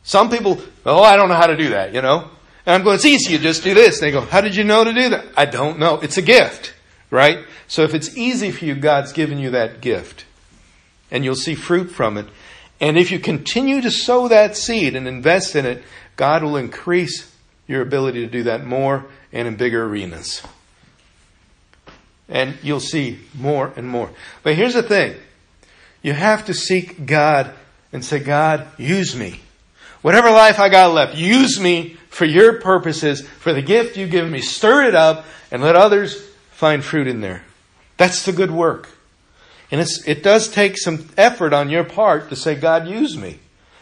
Some 0.04 0.30
people, 0.30 0.60
oh, 0.86 1.02
I 1.02 1.16
don't 1.16 1.28
know 1.28 1.34
how 1.34 1.46
to 1.46 1.56
do 1.56 1.70
that, 1.70 1.92
you 1.92 2.02
know? 2.02 2.30
And 2.66 2.74
I'm 2.74 2.82
going, 2.82 2.94
it's 2.94 3.04
easy, 3.04 3.32
you 3.32 3.38
just 3.38 3.62
do 3.62 3.74
this. 3.74 4.00
They 4.00 4.10
go, 4.10 4.22
how 4.22 4.40
did 4.40 4.56
you 4.56 4.64
know 4.64 4.84
to 4.84 4.92
do 4.92 5.10
that? 5.10 5.26
I 5.36 5.44
don't 5.44 5.78
know. 5.78 6.00
It's 6.00 6.16
a 6.16 6.22
gift, 6.22 6.74
right? 7.10 7.44
So 7.68 7.82
if 7.82 7.94
it's 7.94 8.16
easy 8.16 8.50
for 8.50 8.64
you, 8.64 8.74
God's 8.74 9.12
given 9.12 9.38
you 9.38 9.50
that 9.50 9.80
gift. 9.80 10.24
And 11.10 11.24
you'll 11.24 11.34
see 11.34 11.54
fruit 11.54 11.90
from 11.90 12.16
it. 12.16 12.26
And 12.80 12.96
if 12.96 13.10
you 13.10 13.18
continue 13.18 13.80
to 13.82 13.90
sow 13.90 14.28
that 14.28 14.56
seed 14.56 14.96
and 14.96 15.06
invest 15.06 15.54
in 15.54 15.66
it, 15.66 15.82
God 16.16 16.42
will 16.42 16.56
increase 16.56 17.30
your 17.66 17.82
ability 17.82 18.20
to 18.20 18.30
do 18.30 18.44
that 18.44 18.64
more 18.64 19.06
and 19.32 19.46
in 19.46 19.56
bigger 19.56 19.84
arenas. 19.84 20.42
And 22.28 22.56
you'll 22.62 22.80
see 22.80 23.20
more 23.34 23.72
and 23.76 23.86
more. 23.86 24.10
But 24.42 24.54
here's 24.54 24.74
the 24.74 24.82
thing. 24.82 25.16
You 26.02 26.14
have 26.14 26.46
to 26.46 26.54
seek 26.54 27.06
God 27.06 27.52
and 27.92 28.04
say, 28.04 28.18
God, 28.18 28.66
use 28.78 29.14
me. 29.14 29.40
Whatever 30.04 30.30
life 30.30 30.60
I 30.60 30.68
got 30.68 30.92
left, 30.92 31.16
use 31.16 31.58
me 31.58 31.96
for 32.10 32.26
your 32.26 32.60
purposes, 32.60 33.26
for 33.26 33.54
the 33.54 33.62
gift 33.62 33.96
you've 33.96 34.10
given 34.10 34.30
me. 34.30 34.42
Stir 34.42 34.82
it 34.82 34.94
up 34.94 35.24
and 35.50 35.62
let 35.62 35.76
others 35.76 36.22
find 36.50 36.84
fruit 36.84 37.06
in 37.06 37.22
there. 37.22 37.42
That's 37.96 38.26
the 38.26 38.32
good 38.32 38.50
work. 38.50 38.90
And 39.70 39.80
it 40.06 40.22
does 40.22 40.48
take 40.48 40.76
some 40.76 41.08
effort 41.16 41.54
on 41.54 41.70
your 41.70 41.84
part 41.84 42.28
to 42.28 42.36
say, 42.36 42.54
God, 42.54 42.86
use 42.86 43.16
me. 43.16 43.38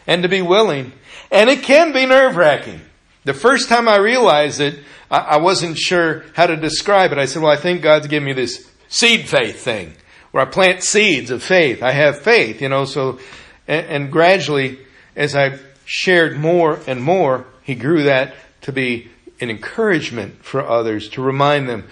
And 0.06 0.22
to 0.22 0.28
be 0.28 0.42
willing. 0.42 0.92
And 1.32 1.50
it 1.50 1.64
can 1.64 1.92
be 1.92 2.06
nerve 2.06 2.36
wracking. 2.36 2.82
The 3.24 3.34
first 3.34 3.68
time 3.68 3.88
I 3.88 3.96
realized 3.96 4.60
it, 4.60 4.78
I, 5.10 5.18
I 5.18 5.36
wasn't 5.38 5.76
sure 5.76 6.24
how 6.34 6.46
to 6.46 6.56
describe 6.56 7.10
it. 7.10 7.18
I 7.18 7.24
said, 7.24 7.42
well, 7.42 7.50
I 7.50 7.56
think 7.56 7.82
God's 7.82 8.06
given 8.06 8.26
me 8.26 8.32
this 8.32 8.70
seed 8.86 9.28
faith 9.28 9.60
thing 9.60 9.94
where 10.30 10.46
I 10.46 10.48
plant 10.48 10.84
seeds 10.84 11.32
of 11.32 11.42
faith. 11.42 11.82
I 11.82 11.90
have 11.90 12.20
faith, 12.20 12.62
you 12.62 12.68
know, 12.68 12.84
so, 12.84 13.18
and, 13.66 13.86
and 13.86 14.12
gradually, 14.12 14.78
as 15.16 15.34
I 15.34 15.58
shared 15.92 16.38
more 16.38 16.80
and 16.86 17.02
more, 17.02 17.44
He 17.62 17.74
grew 17.74 18.04
that 18.04 18.34
to 18.62 18.72
be 18.72 19.10
an 19.42 19.50
encouragement 19.50 20.42
for 20.42 20.66
others, 20.66 21.10
to 21.10 21.20
remind 21.20 21.68
them, 21.68 21.86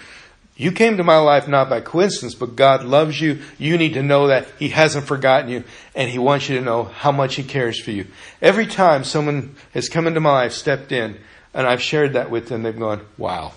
you 0.55 0.71
came 0.71 0.97
to 0.97 1.03
my 1.03 1.17
life 1.17 1.47
not 1.47 1.69
by 1.69 1.81
coincidence, 1.81 2.33
but 2.33 2.55
God 2.55 2.83
loves 2.83 3.21
you. 3.21 3.41
You 3.59 3.77
need 3.77 3.93
to 3.93 4.01
know 4.01 4.27
that 4.27 4.47
He 4.57 4.69
hasn't 4.69 5.05
forgotten 5.05 5.51
you, 5.51 5.63
and 5.93 6.09
He 6.09 6.17
wants 6.17 6.49
you 6.49 6.57
to 6.57 6.65
know 6.65 6.85
how 6.85 7.11
much 7.11 7.35
He 7.35 7.43
cares 7.43 7.79
for 7.79 7.91
you. 7.91 8.07
Every 8.41 8.65
time 8.65 9.03
someone 9.03 9.55
has 9.75 9.87
come 9.87 10.07
into 10.07 10.19
my 10.19 10.31
life, 10.31 10.53
stepped 10.53 10.91
in, 10.91 11.19
and 11.53 11.67
I've 11.67 11.81
shared 11.81 12.13
that 12.13 12.31
with 12.31 12.47
them, 12.47 12.63
they've 12.63 12.77
gone, 12.77 13.05
wow, 13.19 13.53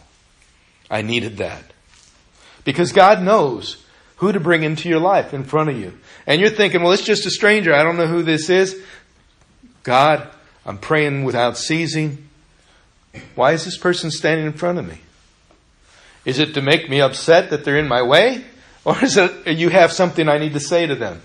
I 0.90 1.00
needed 1.00 1.38
that. 1.38 1.64
Because 2.64 2.92
God 2.92 3.22
knows 3.22 3.82
who 4.16 4.30
to 4.30 4.40
bring 4.40 4.62
into 4.62 4.90
your 4.90 5.00
life 5.00 5.32
in 5.32 5.44
front 5.44 5.70
of 5.70 5.78
you. 5.78 5.98
And 6.26 6.38
you're 6.38 6.50
thinking, 6.50 6.82
well, 6.82 6.92
it's 6.92 7.02
just 7.02 7.24
a 7.24 7.30
stranger. 7.30 7.74
I 7.74 7.82
don't 7.82 7.96
know 7.96 8.06
who 8.06 8.22
this 8.22 8.50
is. 8.50 8.78
God, 9.84 10.28
I'm 10.66 10.78
praying 10.78 11.24
without 11.24 11.56
ceasing. 11.56 12.28
Why 13.36 13.52
is 13.52 13.64
this 13.64 13.78
person 13.78 14.10
standing 14.10 14.46
in 14.46 14.54
front 14.54 14.78
of 14.78 14.88
me? 14.88 14.98
Is 16.24 16.38
it 16.38 16.54
to 16.54 16.62
make 16.62 16.90
me 16.90 17.00
upset 17.00 17.50
that 17.50 17.64
they're 17.64 17.78
in 17.78 17.86
my 17.86 18.02
way? 18.02 18.44
Or 18.84 19.02
is 19.02 19.16
it 19.16 19.46
you 19.46 19.68
have 19.68 19.92
something 19.92 20.28
I 20.28 20.38
need 20.38 20.54
to 20.54 20.60
say 20.60 20.86
to 20.86 20.94
them? 20.94 21.22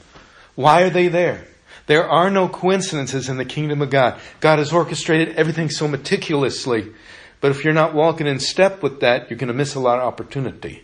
Why 0.56 0.84
are 0.84 0.90
they 0.90 1.08
there? 1.08 1.46
There 1.88 2.08
are 2.08 2.30
no 2.30 2.48
coincidences 2.48 3.30
in 3.30 3.38
the 3.38 3.46
kingdom 3.46 3.82
of 3.82 3.90
God. 3.90 4.20
God 4.42 4.60
has 4.60 4.72
orchestrated 4.72 5.36
everything 5.36 5.70
so 5.70 5.88
meticulously. 5.88 6.94
But 7.42 7.52
if 7.52 7.64
you're 7.64 7.74
not 7.74 7.94
walking 7.94 8.28
in 8.28 8.40
step 8.40 8.84
with 8.84 9.00
that, 9.00 9.30
you're 9.30 9.40
going 9.40 9.48
to 9.48 9.54
miss 9.54 9.76
a 9.76 9.80
lot 9.80 10.00
of 10.00 10.06
opportunity. 10.06 10.84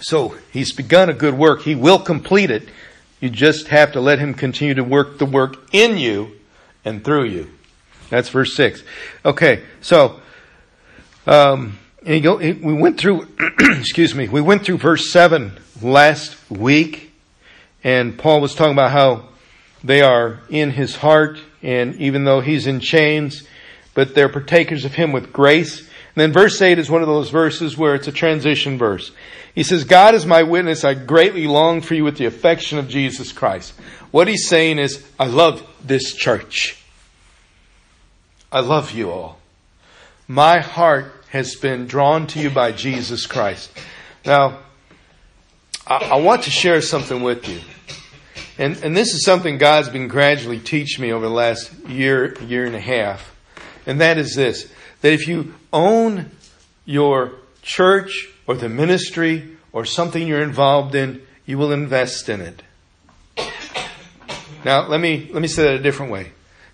So 0.00 0.36
he's 0.50 0.72
begun 0.72 1.10
a 1.10 1.14
good 1.14 1.34
work. 1.34 1.62
He 1.62 1.74
will 1.74 1.98
complete 1.98 2.50
it. 2.50 2.68
You 3.20 3.30
just 3.30 3.68
have 3.68 3.92
to 3.92 4.00
let 4.00 4.18
him 4.18 4.34
continue 4.34 4.74
to 4.74 4.84
work 4.84 5.18
the 5.18 5.26
work 5.26 5.56
in 5.72 5.98
you 5.98 6.32
and 6.84 7.04
through 7.04 7.24
you. 7.24 7.50
That's 8.08 8.28
verse 8.28 8.54
six. 8.54 8.82
Okay, 9.24 9.62
so 9.80 10.20
um, 11.26 11.78
go, 12.04 12.36
we 12.36 12.72
went 12.72 12.98
through, 12.98 13.28
excuse 13.60 14.14
me, 14.14 14.28
we 14.28 14.40
went 14.40 14.64
through 14.64 14.78
verse 14.78 15.10
7 15.12 15.52
last 15.82 16.36
week, 16.50 17.12
and 17.84 18.18
Paul 18.18 18.40
was 18.40 18.54
talking 18.54 18.72
about 18.72 18.90
how 18.90 19.28
they 19.84 20.02
are 20.02 20.40
in 20.48 20.70
his 20.70 20.96
heart, 20.96 21.38
and 21.62 21.94
even 21.96 22.24
though 22.24 22.40
he's 22.40 22.66
in 22.66 22.80
chains, 22.80 23.46
but 23.94 24.14
they're 24.14 24.28
partakers 24.28 24.84
of 24.84 24.94
him 24.94 25.12
with 25.12 25.32
grace. 25.32 25.88
And 26.20 26.34
then 26.34 26.42
verse 26.42 26.60
8 26.60 26.78
is 26.78 26.90
one 26.90 27.00
of 27.00 27.08
those 27.08 27.30
verses 27.30 27.78
where 27.78 27.94
it's 27.94 28.06
a 28.06 28.12
transition 28.12 28.76
verse. 28.76 29.10
He 29.54 29.62
says, 29.62 29.84
God 29.84 30.14
is 30.14 30.26
my 30.26 30.42
witness, 30.42 30.84
I 30.84 30.92
greatly 30.92 31.46
long 31.46 31.80
for 31.80 31.94
you 31.94 32.04
with 32.04 32.18
the 32.18 32.26
affection 32.26 32.78
of 32.78 32.90
Jesus 32.90 33.32
Christ. 33.32 33.72
What 34.10 34.28
he's 34.28 34.46
saying 34.46 34.78
is, 34.78 35.02
I 35.18 35.28
love 35.28 35.66
this 35.82 36.14
church. 36.14 36.78
I 38.52 38.60
love 38.60 38.92
you 38.92 39.10
all. 39.10 39.38
My 40.28 40.58
heart 40.58 41.10
has 41.30 41.54
been 41.54 41.86
drawn 41.86 42.26
to 42.26 42.38
you 42.38 42.50
by 42.50 42.72
Jesus 42.72 43.26
Christ. 43.26 43.70
Now, 44.26 44.58
I, 45.86 45.96
I 46.04 46.16
want 46.16 46.42
to 46.42 46.50
share 46.50 46.82
something 46.82 47.22
with 47.22 47.48
you. 47.48 47.60
And, 48.58 48.76
and 48.84 48.94
this 48.94 49.14
is 49.14 49.24
something 49.24 49.56
God's 49.56 49.88
been 49.88 50.08
gradually 50.08 50.58
teaching 50.58 51.00
me 51.00 51.14
over 51.14 51.24
the 51.24 51.32
last 51.32 51.72
year, 51.88 52.38
year 52.42 52.66
and 52.66 52.76
a 52.76 52.80
half. 52.80 53.34
And 53.86 54.02
that 54.02 54.18
is 54.18 54.34
this 54.34 54.70
that 55.00 55.12
if 55.12 55.26
you 55.26 55.54
own 55.72 56.30
your 56.84 57.32
church 57.62 58.28
or 58.46 58.54
the 58.54 58.68
ministry 58.68 59.56
or 59.72 59.84
something 59.84 60.26
you're 60.26 60.42
involved 60.42 60.94
in, 60.94 61.22
you 61.46 61.58
will 61.58 61.72
invest 61.72 62.28
in 62.28 62.40
it. 62.40 62.62
Now, 64.64 64.86
let 64.86 65.00
me, 65.00 65.30
let 65.32 65.40
me 65.40 65.48
say 65.48 65.64
that 65.64 65.74
a 65.74 65.78
different 65.78 66.12
way. 66.12 66.22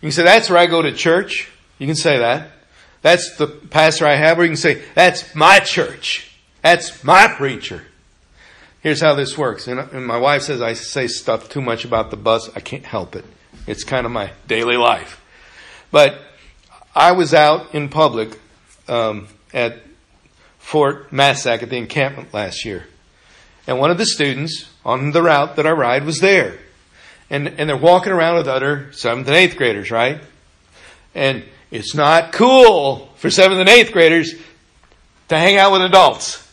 You 0.01 0.09
can 0.09 0.11
say, 0.11 0.25
that's 0.25 0.51
where 0.51 0.59
I 0.59 0.67
go 0.67 0.83
to 0.83 0.93
church. 0.93 1.49
You 1.79 1.87
can 1.87 1.97
say 1.97 2.19
that. 2.19 2.51
That's 3.03 3.37
the 3.37 3.47
pastor 3.47 4.07
I 4.07 4.17
have, 4.17 4.39
or 4.39 4.43
you 4.43 4.49
can 4.49 4.57
say, 4.57 4.83
that's 4.95 5.35
my 5.35 5.61
church. 5.61 6.31
That's 6.63 7.05
my 7.05 7.29
preacher. 7.29 7.85
Here's 8.81 9.01
how 9.01 9.15
this 9.15 9.39
works. 9.39 9.69
And 9.69 10.07
my 10.07 10.17
wife 10.17 10.43
says 10.43 10.61
I 10.61 10.73
say 10.73 11.07
stuff 11.07 11.49
too 11.49 11.61
much 11.61 11.85
about 11.85 12.11
the 12.11 12.17
bus. 12.17 12.51
I 12.57 12.61
can't 12.61 12.85
help 12.85 13.15
it. 13.15 13.25
It's 13.67 13.85
kind 13.85 14.07
of 14.07 14.13
my 14.13 14.33
daily 14.47 14.77
life. 14.77 15.23
But 15.91 16.21
I 16.97 17.13
was 17.13 17.35
out 17.35 17.75
in 17.75 17.91
public 17.91 18.41
um, 18.89 19.29
at 19.53 19.83
Fort 20.59 21.13
Massac 21.13 21.63
at 21.63 21.69
the 21.69 21.77
encampment 21.77 22.33
last 22.33 22.65
year. 22.65 22.87
And 23.67 23.79
one 23.79 23.91
of 23.91 23.99
the 23.99 24.07
students 24.07 24.71
on 24.83 25.11
the 25.11 25.23
route 25.23 25.57
that 25.57 25.67
I 25.67 25.73
ride 25.73 26.05
was 26.05 26.21
there. 26.21 26.59
And, 27.29 27.49
and 27.49 27.69
they're 27.69 27.77
walking 27.77 28.13
around 28.13 28.37
with 28.37 28.49
other 28.49 28.93
seventh 28.93 29.29
and 29.29 29.37
eighth 29.37 29.57
graders, 29.57 29.91
right? 29.91 30.23
And 31.15 31.45
it's 31.71 31.95
not 31.95 32.33
cool 32.33 33.13
for 33.17 33.29
seventh 33.29 33.61
and 33.61 33.69
eighth 33.69 33.93
graders 33.93 34.33
to 35.29 35.37
hang 35.37 35.59
out 35.59 35.73
with 35.73 35.83
adults. 35.83 36.51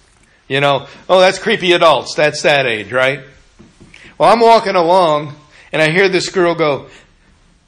You 0.50 0.60
know, 0.60 0.88
oh, 1.08 1.22
that's 1.22 1.40
creepy 1.40 1.72
adults. 1.72 2.16
That's 2.16 2.42
that 2.42 2.66
age, 2.66 2.92
right? 2.92 3.22
Well, 4.18 4.30
I'm 4.30 4.42
walking 4.42 4.76
along 4.76 5.36
and 5.72 5.82
I 5.82 5.90
hear 5.90 6.10
this 6.10 6.28
girl 6.28 6.54
go, 6.54 6.90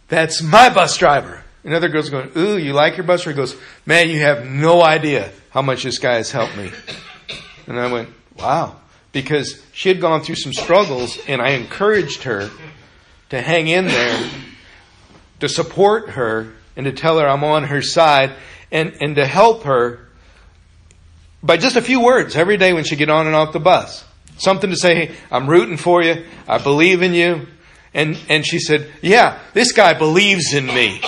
that's 0.09 0.41
my 0.41 0.69
bus 0.69 0.97
driver. 0.97 1.44
Another 1.65 1.89
girl's 1.89 2.11
going, 2.11 2.31
ooh, 2.37 2.57
you 2.57 2.73
like 2.73 2.95
your 2.95 3.07
bus 3.07 3.23
driver? 3.23 3.41
He 3.41 3.47
goes, 3.47 3.61
man, 3.87 4.09
you 4.09 4.19
have 4.19 4.45
no 4.45 4.83
idea 4.83 5.31
how 5.49 5.63
much 5.63 5.81
this 5.83 5.97
guy 5.97 6.15
has 6.15 6.31
helped 6.31 6.55
me. 6.55 6.71
And 7.65 7.79
I 7.79 7.91
went, 7.91 8.09
wow. 8.37 8.75
Because 9.11 9.65
she 9.73 9.89
had 9.89 9.99
gone 9.99 10.21
through 10.21 10.35
some 10.35 10.53
struggles 10.53 11.17
and 11.27 11.41
I 11.41 11.51
encouraged 11.51 12.23
her 12.23 12.51
to 13.29 13.41
hang 13.41 13.67
in 13.67 13.85
there, 13.87 14.29
to 15.39 15.49
support 15.49 16.11
her, 16.11 16.53
and 16.75 16.85
to 16.85 16.91
tell 16.91 17.17
her 17.17 17.27
I'm 17.27 17.43
on 17.43 17.63
her 17.63 17.81
side 17.81 18.33
and, 18.71 18.95
and 19.01 19.15
to 19.15 19.25
help 19.25 19.63
her 19.63 20.07
by 21.41 21.57
just 21.57 21.77
a 21.77 21.81
few 21.81 22.01
words 22.01 22.35
every 22.35 22.57
day 22.57 22.73
when 22.73 22.83
she 22.83 22.95
get 22.95 23.09
on 23.09 23.25
and 23.25 23.35
off 23.35 23.53
the 23.53 23.59
bus. 23.59 24.05
Something 24.37 24.69
to 24.69 24.75
say, 24.75 25.07
hey, 25.07 25.15
I'm 25.31 25.49
rooting 25.49 25.77
for 25.77 26.03
you. 26.03 26.25
I 26.47 26.59
believe 26.59 27.01
in 27.01 27.15
you. 27.15 27.47
And, 27.93 28.19
and 28.29 28.45
she 28.45 28.59
said, 28.59 28.91
yeah, 29.01 29.39
this 29.53 29.71
guy 29.71 29.93
believes 29.93 30.53
in 30.53 30.67
me. 30.67 31.01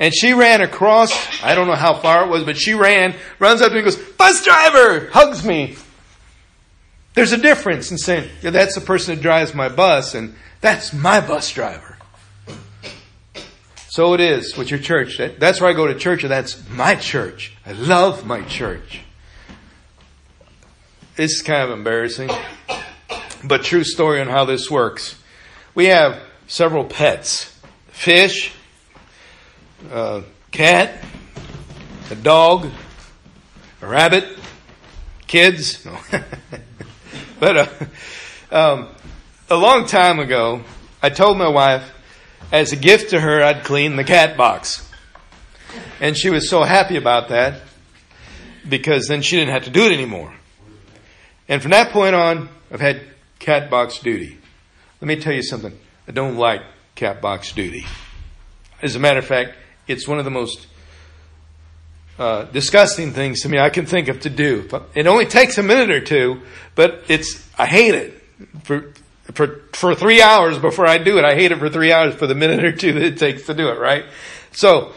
And 0.00 0.14
she 0.14 0.32
ran 0.32 0.62
across, 0.62 1.12
I 1.44 1.54
don't 1.54 1.66
know 1.66 1.76
how 1.76 1.94
far 1.94 2.24
it 2.24 2.30
was, 2.30 2.42
but 2.42 2.56
she 2.56 2.72
ran, 2.72 3.14
runs 3.38 3.60
up 3.60 3.68
to 3.68 3.74
me 3.74 3.80
and 3.80 3.84
goes, 3.84 3.96
bus 3.96 4.42
driver, 4.42 5.10
hugs 5.10 5.44
me. 5.44 5.76
There's 7.12 7.32
a 7.32 7.36
difference 7.36 7.90
in 7.90 7.98
saying, 7.98 8.30
yeah, 8.40 8.50
that's 8.50 8.74
the 8.74 8.80
person 8.80 9.14
that 9.14 9.20
drives 9.20 9.54
my 9.54 9.68
bus 9.68 10.14
and 10.14 10.34
that's 10.62 10.94
my 10.94 11.20
bus 11.20 11.52
driver. 11.52 11.98
So 13.88 14.14
it 14.14 14.20
is 14.20 14.56
with 14.56 14.70
your 14.70 14.78
church. 14.78 15.20
That's 15.38 15.60
where 15.60 15.68
I 15.68 15.72
go 15.72 15.88
to 15.88 15.96
church, 15.96 16.22
and 16.22 16.30
that's 16.30 16.66
my 16.70 16.94
church. 16.94 17.56
I 17.66 17.72
love 17.72 18.24
my 18.24 18.40
church. 18.42 19.00
It's 21.16 21.42
kind 21.42 21.62
of 21.62 21.70
embarrassing, 21.76 22.30
but 23.42 23.64
true 23.64 23.82
story 23.82 24.20
on 24.20 24.28
how 24.28 24.44
this 24.44 24.70
works. 24.70 25.20
We 25.74 25.86
have 25.86 26.22
several 26.46 26.84
pets 26.84 27.58
fish, 27.88 28.54
a 29.90 30.22
cat, 30.50 31.04
a 32.10 32.14
dog, 32.14 32.70
a 33.82 33.86
rabbit, 33.86 34.26
kids. 35.26 35.86
but 37.40 37.56
uh, 37.56 37.66
Um, 38.50 38.88
a 39.48 39.54
long 39.54 39.86
time 39.86 40.18
ago, 40.18 40.62
I 41.00 41.10
told 41.10 41.38
my 41.38 41.48
wife, 41.48 41.88
as 42.50 42.72
a 42.72 42.76
gift 42.76 43.10
to 43.10 43.20
her, 43.20 43.42
I'd 43.42 43.62
clean 43.62 43.94
the 43.94 44.02
cat 44.02 44.36
box. 44.36 44.88
And 46.00 46.16
she 46.16 46.30
was 46.30 46.50
so 46.50 46.64
happy 46.64 46.96
about 46.96 47.28
that 47.28 47.60
because 48.68 49.06
then 49.06 49.22
she 49.22 49.36
didn't 49.36 49.52
have 49.52 49.64
to 49.64 49.70
do 49.70 49.86
it 49.86 49.92
anymore. 49.92 50.34
And 51.48 51.62
from 51.62 51.70
that 51.70 51.92
point 51.92 52.16
on, 52.16 52.48
I've 52.72 52.80
had 52.80 53.02
cat 53.38 53.70
box 53.70 54.00
duty. 54.00 54.36
Let 55.00 55.06
me 55.06 55.16
tell 55.16 55.32
you 55.32 55.42
something. 55.44 55.78
I 56.08 56.12
don't 56.12 56.36
like 56.36 56.62
cat 56.96 57.20
box 57.22 57.52
duty. 57.52 57.86
As 58.82 58.96
a 58.96 58.98
matter 58.98 59.20
of 59.20 59.26
fact, 59.26 59.54
it's 59.90 60.06
one 60.06 60.18
of 60.18 60.24
the 60.24 60.30
most 60.30 60.66
uh, 62.18 62.44
disgusting 62.44 63.12
things 63.12 63.40
to 63.42 63.48
me 63.48 63.58
I 63.58 63.70
can 63.70 63.86
think 63.86 64.08
of 64.08 64.20
to 64.20 64.30
do. 64.30 64.68
It 64.94 65.06
only 65.06 65.26
takes 65.26 65.58
a 65.58 65.62
minute 65.62 65.90
or 65.90 66.00
two, 66.00 66.42
but 66.74 67.04
it's 67.08 67.48
I 67.58 67.66
hate 67.66 67.94
it 67.94 68.22
for 68.62 68.92
for 69.32 69.62
for 69.72 69.94
three 69.94 70.20
hours 70.20 70.58
before 70.58 70.86
I 70.86 70.98
do 70.98 71.18
it. 71.18 71.24
I 71.24 71.34
hate 71.34 71.50
it 71.50 71.58
for 71.58 71.70
three 71.70 71.92
hours 71.92 72.14
for 72.14 72.26
the 72.26 72.34
minute 72.34 72.64
or 72.64 72.72
two 72.72 72.92
that 72.92 73.02
it 73.02 73.18
takes 73.18 73.46
to 73.46 73.54
do 73.54 73.68
it. 73.68 73.78
Right? 73.78 74.04
So 74.52 74.92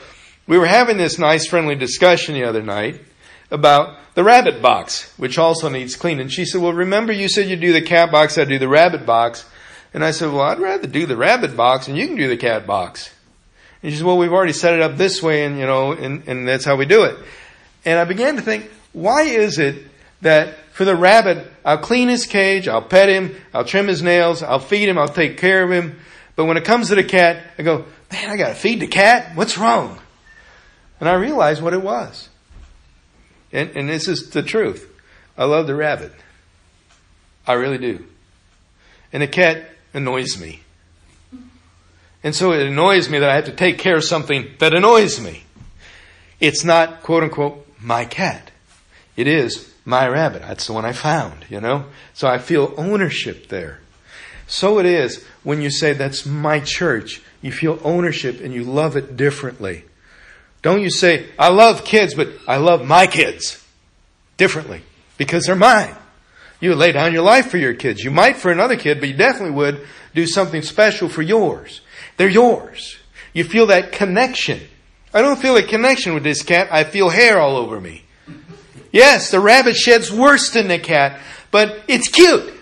we 0.48 0.58
were 0.58 0.66
having 0.66 0.98
this 0.98 1.18
nice 1.18 1.48
friendly 1.48 1.76
discussion 1.76 2.36
the 2.36 2.44
other 2.44 2.62
night 2.62 3.02
about 3.50 3.98
the 4.16 4.24
rabbit 4.24 4.62
box, 4.62 5.14
which 5.18 5.38
also 5.38 5.70
needs 5.70 5.96
cleaning. 5.96 6.28
She 6.28 6.46
said, 6.46 6.62
"Well, 6.62 6.74
remember 6.74 7.14
you 7.14 7.30
said 7.30 7.48
you'd 7.48 7.62
do 7.62 7.74
the 7.74 7.82
cat 7.82 8.12
box, 8.12 8.38
I 8.38 8.46
do 8.46 8.60
the 8.60 8.68
rabbit 8.68 9.06
box." 9.06 9.46
And 9.94 10.04
I 10.04 10.12
said, 10.12 10.32
"Well, 10.32 10.42
I'd 10.42 10.60
rather 10.60 10.88
do 10.88 11.06
the 11.06 11.16
rabbit 11.16 11.56
box, 11.56 11.88
and 11.88 11.98
you 11.98 12.08
can 12.08 12.18
do 12.18 12.28
the 12.28 12.38
cat 12.38 12.68
box." 12.68 13.12
And 13.84 13.92
she 13.92 13.98
says, 13.98 14.04
well, 14.04 14.18
we've 14.18 14.32
already 14.32 14.54
set 14.54 14.74
it 14.74 14.82
up 14.82 14.96
this 14.96 15.22
way 15.22 15.46
and, 15.46 15.60
you 15.60 15.66
know, 15.66 15.92
and, 15.92 16.28
and 16.28 16.48
that's 16.48 16.64
how 16.64 16.78
we 16.78 16.86
do 16.86 17.04
it. 17.04 17.18
And 17.84 18.00
I 18.00 18.06
began 18.06 18.38
to 18.38 18.42
think, 18.42 18.72
why 18.94 19.24
is 19.24 19.60
it 19.60 19.84
that 20.22 20.56
for 20.72 20.86
the 20.86 20.96
rabbit, 20.96 21.52
I'll 21.66 21.78
clean 21.78 22.08
his 22.08 22.26
cage, 22.26 22.68
I'll 22.68 22.82
pet 22.82 23.10
him, 23.10 23.36
I'll 23.54 23.66
trim 23.66 23.88
his 23.88 24.02
nails, 24.02 24.42
I'll 24.42 24.60
feed 24.60 24.88
him, 24.88 24.98
I'll 24.98 25.10
take 25.10 25.38
care 25.38 25.64
of 25.64 25.72
him. 25.72 26.00
But 26.36 26.46
when 26.46 26.58
it 26.58 26.64
comes 26.64 26.88
to 26.90 26.96
the 26.96 27.04
cat, 27.04 27.44
I 27.60 27.64
go, 27.64 27.86
man, 28.12 28.30
I 28.30 28.38
gotta 28.38 28.56
feed 28.56 28.80
the 28.80 28.88
cat? 28.88 29.36
What's 29.36 29.58
wrong? 29.58 30.00
And 31.00 31.10
I 31.10 31.14
realized 31.16 31.62
what 31.62 31.74
it 31.74 31.82
was. 31.84 32.30
And, 33.52 33.70
and 33.76 33.90
this 33.90 34.08
is 34.08 34.30
the 34.30 34.42
truth. 34.42 34.90
I 35.38 35.44
love 35.44 35.68
the 35.68 35.76
rabbit. 35.76 36.14
I 37.46 37.54
really 37.54 37.78
do. 37.78 38.06
And 39.12 39.22
the 39.22 39.28
cat 39.28 39.70
annoys 39.94 40.40
me. 40.40 40.63
And 42.24 42.34
so 42.34 42.54
it 42.54 42.66
annoys 42.66 43.10
me 43.10 43.20
that 43.20 43.30
I 43.30 43.36
have 43.36 43.46
to 43.46 43.52
take 43.52 43.78
care 43.78 43.98
of 43.98 44.04
something 44.04 44.52
that 44.60 44.74
annoys 44.74 45.20
me. 45.20 45.44
It's 46.40 46.64
not, 46.64 47.04
quote 47.04 47.24
unquote, 47.24 47.68
my 47.80 48.06
cat. 48.06 48.52
It 49.16 49.28
is 49.28 49.74
my 49.86 50.08
rabbit. 50.08 50.42
That's 50.42 50.66
the 50.66 50.74
one 50.74 50.86
I 50.86 50.94
found, 50.94 51.46
you 51.50 51.60
know? 51.60 51.86
So 52.14 52.28
I 52.28 52.38
feel 52.38 52.74
ownership 52.78 53.50
there. 53.50 53.80
So 54.48 54.80
it 54.80 54.86
is 54.86 55.24
when 55.44 55.62
you 55.62 55.70
say, 55.70 55.94
that's 55.94 56.26
my 56.26 56.60
church. 56.60 57.22
You 57.42 57.52
feel 57.52 57.80
ownership 57.84 58.42
and 58.42 58.54
you 58.54 58.64
love 58.64 58.96
it 58.96 59.18
differently. 59.18 59.84
Don't 60.62 60.82
you 60.82 60.90
say, 60.90 61.28
I 61.38 61.50
love 61.50 61.84
kids, 61.84 62.14
but 62.14 62.30
I 62.48 62.58
love 62.58 62.86
my 62.86 63.06
kids 63.06 63.66
differently 64.38 64.82
because 65.18 65.46
they're 65.46 65.56
mine. 65.56 65.96
You 66.62 66.76
lay 66.76 66.94
down 66.94 67.12
your 67.12 67.24
life 67.24 67.52
for 67.52 67.58
your 67.58 67.74
kids. 67.74 68.02
You 68.02 68.12
might 68.12 68.38
for 68.38 68.50
another 68.50 68.78
kid, 68.78 69.02
but 69.02 69.10
you 69.10 69.16
definitely 69.16 69.56
would 69.56 69.86
do 70.16 70.26
something 70.26 70.62
special 70.62 71.10
for 71.10 71.22
yours. 71.22 71.82
They're 72.18 72.30
yours. 72.30 72.98
You 73.34 73.44
feel 73.44 73.68
that 73.68 73.92
connection. 73.92 74.62
I 75.14 75.22
don't 75.22 75.40
feel 75.40 75.58
a 75.58 75.64
connection 75.64 76.14
with 76.14 76.24
this 76.24 76.44
cat. 76.44 76.70
I 76.72 76.84
feel 76.84 77.10
hair 77.10 77.40
all 77.40 77.56
over 77.58 77.80
me. 77.80 78.04
Yes, 78.92 79.32
the 79.32 79.40
rabbit 79.40 79.76
shed's 79.76 80.12
worse 80.12 80.52
than 80.52 80.68
the 80.68 80.80
cat, 80.80 81.20
but 81.50 81.84
it's 81.88 82.08
cute. 82.08 82.54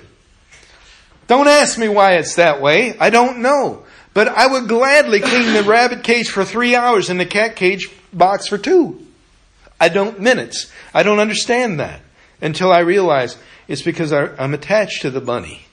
Don't 1.28 1.48
ask 1.48 1.78
me 1.78 1.88
why 1.88 2.14
it's 2.16 2.36
that 2.36 2.62
way. 2.62 2.98
I 2.98 3.10
don't 3.10 3.40
know. 3.40 3.84
But 4.14 4.28
I 4.28 4.48
would 4.48 4.68
gladly 4.68 5.20
clean 5.22 5.54
the 5.54 5.64
rabbit 5.64 6.04
cage 6.04 6.30
for 6.30 6.44
three 6.44 6.76
hours 6.76 7.10
and 7.10 7.20
the 7.20 7.26
cat 7.26 7.56
cage 7.56 7.90
box 8.12 8.48
for 8.48 8.58
two. 8.58 9.06
I 9.80 9.90
don't 9.90 10.20
minutes. 10.20 10.72
I 10.94 11.04
don't 11.04 11.20
understand 11.20 11.80
that 11.80 12.02
until 12.42 12.72
I 12.72 12.80
realize 12.80 13.38
it's 13.68 13.82
because 13.82 14.12
I'm 14.12 14.54
attached 14.54 15.02
to 15.04 15.10
the 15.10 15.22
bunny. 15.22 15.66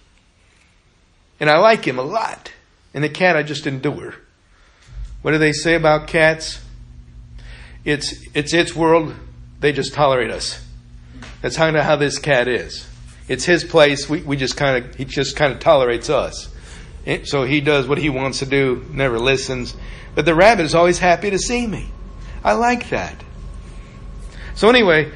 And 1.40 1.50
I 1.50 1.58
like 1.58 1.84
him 1.84 1.98
a 1.98 2.02
lot. 2.02 2.52
And 2.98 3.04
the 3.04 3.08
cat 3.08 3.36
I 3.36 3.44
just 3.44 3.64
endure. 3.68 4.12
What 5.22 5.30
do 5.30 5.38
they 5.38 5.52
say 5.52 5.76
about 5.76 6.08
cats? 6.08 6.60
It's, 7.84 8.12
it's 8.34 8.52
its 8.52 8.74
world. 8.74 9.14
They 9.60 9.70
just 9.70 9.94
tolerate 9.94 10.32
us. 10.32 10.60
That's 11.40 11.56
kind 11.56 11.76
of 11.76 11.84
how 11.84 11.94
this 11.94 12.18
cat 12.18 12.48
is. 12.48 12.88
It's 13.28 13.44
his 13.44 13.62
place. 13.62 14.08
We, 14.08 14.22
we 14.22 14.36
just 14.36 14.56
kind 14.56 14.84
of, 14.84 14.96
he 14.96 15.04
just 15.04 15.36
kind 15.36 15.52
of 15.52 15.60
tolerates 15.60 16.10
us. 16.10 16.48
So 17.22 17.44
he 17.44 17.60
does 17.60 17.86
what 17.86 17.98
he 17.98 18.10
wants 18.10 18.40
to 18.40 18.46
do, 18.46 18.84
never 18.90 19.20
listens. 19.20 19.76
But 20.16 20.24
the 20.24 20.34
rabbit 20.34 20.64
is 20.64 20.74
always 20.74 20.98
happy 20.98 21.30
to 21.30 21.38
see 21.38 21.68
me. 21.68 21.92
I 22.42 22.54
like 22.54 22.90
that. 22.90 23.22
So 24.56 24.68
anyway, 24.68 25.12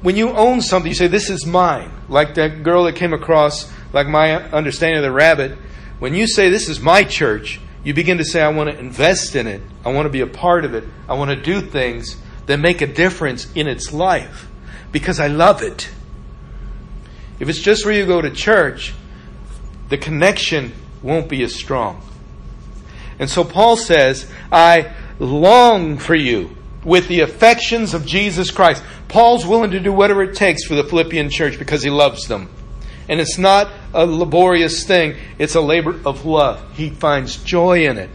when 0.00 0.16
you 0.16 0.30
own 0.30 0.62
something, 0.62 0.88
you 0.88 0.94
say, 0.94 1.08
this 1.08 1.28
is 1.28 1.44
mine. 1.44 1.90
Like 2.08 2.36
that 2.36 2.62
girl 2.62 2.84
that 2.84 2.96
came 2.96 3.12
across, 3.12 3.70
like 3.92 4.06
my 4.06 4.36
understanding 4.52 4.96
of 4.96 5.02
the 5.02 5.12
rabbit, 5.12 5.58
when 5.98 6.14
you 6.14 6.26
say, 6.26 6.50
This 6.50 6.68
is 6.68 6.80
my 6.80 7.04
church, 7.04 7.60
you 7.84 7.94
begin 7.94 8.18
to 8.18 8.24
say, 8.24 8.42
I 8.42 8.48
want 8.48 8.70
to 8.70 8.78
invest 8.78 9.36
in 9.36 9.46
it. 9.46 9.62
I 9.84 9.92
want 9.92 10.06
to 10.06 10.10
be 10.10 10.20
a 10.20 10.26
part 10.26 10.64
of 10.64 10.74
it. 10.74 10.84
I 11.08 11.14
want 11.14 11.30
to 11.30 11.36
do 11.36 11.60
things 11.60 12.16
that 12.46 12.58
make 12.58 12.80
a 12.80 12.86
difference 12.86 13.50
in 13.54 13.68
its 13.68 13.92
life 13.92 14.48
because 14.90 15.20
I 15.20 15.28
love 15.28 15.62
it. 15.62 15.88
If 17.38 17.48
it's 17.48 17.60
just 17.60 17.84
where 17.84 17.94
you 17.94 18.06
go 18.06 18.20
to 18.20 18.30
church, 18.30 18.94
the 19.88 19.98
connection 19.98 20.72
won't 21.02 21.28
be 21.28 21.42
as 21.42 21.54
strong. 21.54 22.02
And 23.18 23.30
so 23.30 23.44
Paul 23.44 23.76
says, 23.76 24.30
I 24.50 24.92
long 25.18 25.98
for 25.98 26.14
you 26.14 26.56
with 26.84 27.08
the 27.08 27.20
affections 27.20 27.94
of 27.94 28.04
Jesus 28.04 28.50
Christ. 28.50 28.82
Paul's 29.08 29.46
willing 29.46 29.70
to 29.72 29.80
do 29.80 29.92
whatever 29.92 30.22
it 30.22 30.34
takes 30.34 30.64
for 30.64 30.74
the 30.74 30.84
Philippian 30.84 31.30
church 31.30 31.58
because 31.58 31.82
he 31.82 31.90
loves 31.90 32.26
them. 32.26 32.50
And 33.08 33.20
it's 33.20 33.38
not 33.38 33.70
a 33.96 34.06
laborious 34.06 34.84
thing, 34.84 35.16
it's 35.38 35.54
a 35.54 35.60
labor 35.60 35.98
of 36.04 36.24
love. 36.26 36.62
He 36.74 36.90
finds 36.90 37.42
joy 37.42 37.86
in 37.86 37.96
it. 37.96 38.10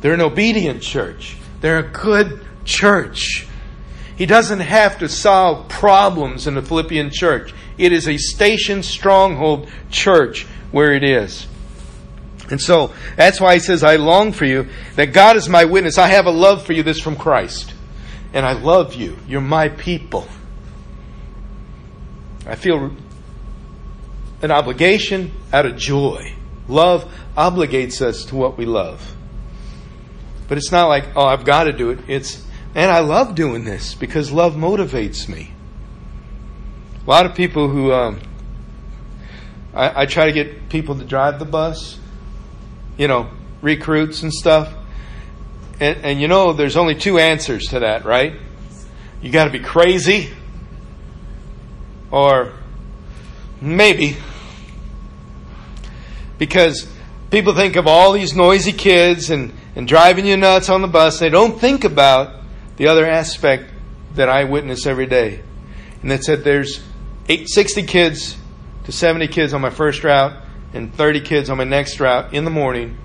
They're 0.00 0.14
an 0.14 0.20
obedient 0.20 0.82
church, 0.82 1.36
they're 1.60 1.78
a 1.78 1.90
good 1.90 2.44
church. 2.64 3.46
He 4.16 4.26
doesn't 4.26 4.60
have 4.60 4.98
to 4.98 5.08
solve 5.08 5.70
problems 5.70 6.46
in 6.46 6.54
the 6.54 6.60
Philippian 6.60 7.08
church. 7.10 7.54
It 7.78 7.92
is 7.92 8.06
a 8.06 8.18
station 8.18 8.82
stronghold 8.82 9.70
church 9.90 10.44
where 10.72 10.92
it 10.92 11.02
is. 11.02 11.46
And 12.50 12.60
so 12.60 12.92
that's 13.16 13.40
why 13.40 13.54
he 13.54 13.60
says, 13.60 13.82
I 13.82 13.96
long 13.96 14.32
for 14.32 14.44
you, 14.44 14.68
that 14.96 15.14
God 15.14 15.36
is 15.36 15.48
my 15.48 15.64
witness. 15.64 15.96
I 15.96 16.08
have 16.08 16.26
a 16.26 16.30
love 16.30 16.66
for 16.66 16.74
you 16.74 16.82
that's 16.82 17.00
from 17.00 17.16
Christ. 17.16 17.72
And 18.34 18.44
I 18.44 18.52
love 18.52 18.94
you. 18.94 19.16
You're 19.26 19.40
my 19.40 19.70
people. 19.70 20.28
I 22.46 22.56
feel 22.56 22.90
an 24.42 24.50
obligation 24.50 25.32
out 25.52 25.66
of 25.66 25.76
joy. 25.76 26.34
Love 26.68 27.10
obligates 27.36 28.00
us 28.00 28.24
to 28.26 28.36
what 28.36 28.56
we 28.56 28.64
love. 28.64 29.14
But 30.48 30.58
it's 30.58 30.72
not 30.72 30.88
like, 30.88 31.16
oh, 31.16 31.24
I've 31.24 31.44
got 31.44 31.64
to 31.64 31.72
do 31.72 31.90
it. 31.90 31.98
It's, 32.08 32.44
and 32.74 32.90
I 32.90 33.00
love 33.00 33.34
doing 33.34 33.64
this 33.64 33.94
because 33.94 34.32
love 34.32 34.54
motivates 34.54 35.28
me. 35.28 35.52
A 37.06 37.10
lot 37.10 37.26
of 37.26 37.34
people 37.34 37.68
who, 37.68 37.92
um, 37.92 38.20
I, 39.74 40.02
I 40.02 40.06
try 40.06 40.26
to 40.26 40.32
get 40.32 40.68
people 40.68 40.96
to 40.96 41.04
drive 41.04 41.38
the 41.38 41.44
bus, 41.44 41.98
you 42.96 43.08
know, 43.08 43.30
recruits 43.62 44.22
and 44.22 44.32
stuff. 44.32 44.72
And, 45.80 46.04
and 46.04 46.20
you 46.20 46.28
know, 46.28 46.52
there's 46.52 46.76
only 46.76 46.94
two 46.94 47.18
answers 47.18 47.68
to 47.68 47.80
that, 47.80 48.04
right? 48.04 48.34
You 49.22 49.30
got 49.30 49.44
to 49.44 49.50
be 49.50 49.60
crazy, 49.60 50.30
or 52.10 52.52
maybe 53.60 54.16
because 56.38 56.90
people 57.30 57.54
think 57.54 57.76
of 57.76 57.86
all 57.86 58.12
these 58.12 58.34
noisy 58.34 58.72
kids 58.72 59.30
and, 59.30 59.52
and 59.76 59.86
driving 59.86 60.26
you 60.26 60.36
nuts 60.36 60.68
on 60.68 60.82
the 60.82 60.88
bus. 60.88 61.18
They 61.18 61.28
don't 61.28 61.60
think 61.60 61.84
about 61.84 62.42
the 62.76 62.88
other 62.88 63.06
aspect 63.06 63.70
that 64.14 64.28
I 64.28 64.44
witness 64.44 64.86
every 64.86 65.06
day. 65.06 65.42
And 66.02 66.10
that 66.10 66.24
said 66.24 66.42
there's 66.42 66.82
eight, 67.28 67.48
60 67.48 67.82
kids 67.84 68.36
to 68.84 68.92
70 68.92 69.28
kids 69.28 69.52
on 69.52 69.60
my 69.60 69.70
first 69.70 70.02
route 70.02 70.32
and 70.72 70.94
30 70.94 71.20
kids 71.20 71.50
on 71.50 71.58
my 71.58 71.64
next 71.64 72.00
route 72.00 72.32
in 72.32 72.44
the 72.44 72.50
morning 72.50 72.96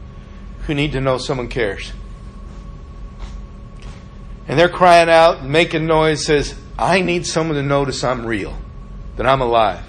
who 0.61 0.73
need 0.73 0.93
to 0.93 1.01
know 1.01 1.17
someone 1.17 1.49
cares. 1.49 1.91
And 4.47 4.57
they're 4.57 4.69
crying 4.69 5.09
out 5.09 5.43
making 5.43 5.87
noise 5.87 6.25
says, 6.25 6.55
I 6.77 7.01
need 7.01 7.25
someone 7.25 7.57
to 7.57 7.63
notice 7.63 8.03
I'm 8.03 8.25
real, 8.25 8.57
that 9.17 9.25
I'm 9.25 9.41
alive. 9.41 9.83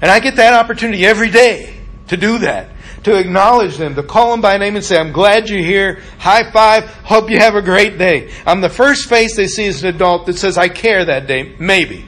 And 0.00 0.10
I 0.10 0.20
get 0.20 0.36
that 0.36 0.54
opportunity 0.54 1.04
every 1.04 1.30
day 1.30 1.74
to 2.08 2.16
do 2.16 2.38
that 2.38 2.70
to 3.04 3.16
acknowledge 3.16 3.76
them, 3.76 3.94
to 3.94 4.02
call 4.02 4.30
them 4.30 4.40
by 4.40 4.56
name 4.58 4.76
and 4.76 4.84
say, 4.84 4.98
I'm 4.98 5.12
glad 5.12 5.48
you're 5.48 5.60
here. 5.60 6.02
High 6.18 6.50
five. 6.50 6.84
Hope 6.84 7.30
you 7.30 7.38
have 7.38 7.54
a 7.54 7.62
great 7.62 7.98
day. 7.98 8.32
I'm 8.46 8.60
the 8.60 8.68
first 8.68 9.08
face 9.08 9.36
they 9.36 9.46
see 9.46 9.66
as 9.66 9.82
an 9.82 9.94
adult 9.94 10.26
that 10.26 10.36
says, 10.36 10.58
I 10.58 10.68
care 10.68 11.04
that 11.04 11.26
day. 11.26 11.54
Maybe. 11.58 12.06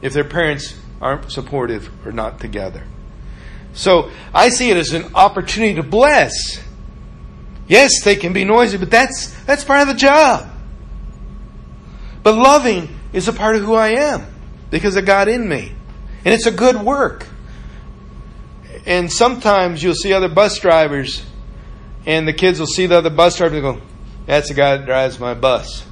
If 0.00 0.12
their 0.12 0.24
parents 0.24 0.78
aren't 1.00 1.30
supportive 1.30 1.90
or 2.06 2.12
not 2.12 2.40
together. 2.40 2.84
So 3.72 4.10
I 4.34 4.48
see 4.48 4.70
it 4.70 4.76
as 4.76 4.92
an 4.92 5.14
opportunity 5.14 5.74
to 5.74 5.82
bless. 5.82 6.62
Yes, 7.68 8.02
they 8.04 8.16
can 8.16 8.32
be 8.32 8.44
noisy, 8.44 8.76
but 8.76 8.90
that's, 8.90 9.32
that's 9.44 9.64
part 9.64 9.82
of 9.82 9.88
the 9.88 9.94
job. 9.94 10.50
But 12.22 12.34
loving 12.34 12.88
is 13.12 13.28
a 13.28 13.32
part 13.32 13.56
of 13.56 13.62
who 13.62 13.74
I 13.74 13.90
am 13.90 14.26
because 14.70 14.96
of 14.96 15.06
God 15.06 15.28
in 15.28 15.48
me. 15.48 15.72
And 16.24 16.34
it's 16.34 16.46
a 16.46 16.52
good 16.52 16.76
work. 16.76 17.26
And 18.86 19.12
sometimes 19.12 19.82
you'll 19.82 19.94
see 19.94 20.12
other 20.12 20.28
bus 20.28 20.58
drivers 20.58 21.24
and 22.06 22.26
the 22.26 22.32
kids 22.32 22.58
will 22.58 22.66
see 22.66 22.86
the 22.86 22.98
other 22.98 23.10
bus 23.10 23.36
driver 23.36 23.54
and 23.54 23.62
go, 23.62 23.80
that's 24.26 24.48
the 24.48 24.54
guy 24.54 24.76
that 24.76 24.86
drives 24.86 25.18
my 25.18 25.34
bus. 25.34 25.84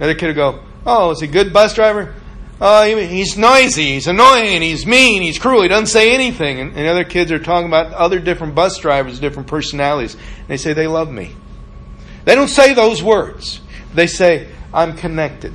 Other 0.00 0.14
kid 0.14 0.28
will 0.28 0.34
go, 0.34 0.62
oh, 0.86 1.10
is 1.10 1.20
he 1.20 1.28
a 1.28 1.30
good 1.30 1.52
bus 1.52 1.74
driver? 1.74 2.14
Oh, 2.60 2.84
he's 2.84 3.36
noisy, 3.36 3.94
he's 3.94 4.06
annoying, 4.06 4.62
he's 4.62 4.86
mean, 4.86 5.22
he's 5.22 5.38
cruel, 5.38 5.62
he 5.62 5.68
doesn't 5.68 5.88
say 5.88 6.14
anything. 6.14 6.60
And, 6.60 6.76
and 6.76 6.86
other 6.86 7.04
kids 7.04 7.32
are 7.32 7.38
talking 7.38 7.66
about 7.66 7.92
other 7.92 8.20
different 8.20 8.54
bus 8.54 8.78
drivers, 8.78 9.18
different 9.18 9.48
personalities. 9.48 10.16
They 10.46 10.56
say, 10.56 10.72
they 10.72 10.86
love 10.86 11.10
me. 11.10 11.34
They 12.24 12.34
don't 12.34 12.48
say 12.48 12.72
those 12.72 13.02
words. 13.02 13.60
They 13.94 14.06
say, 14.06 14.48
I'm 14.72 14.96
connected. 14.96 15.52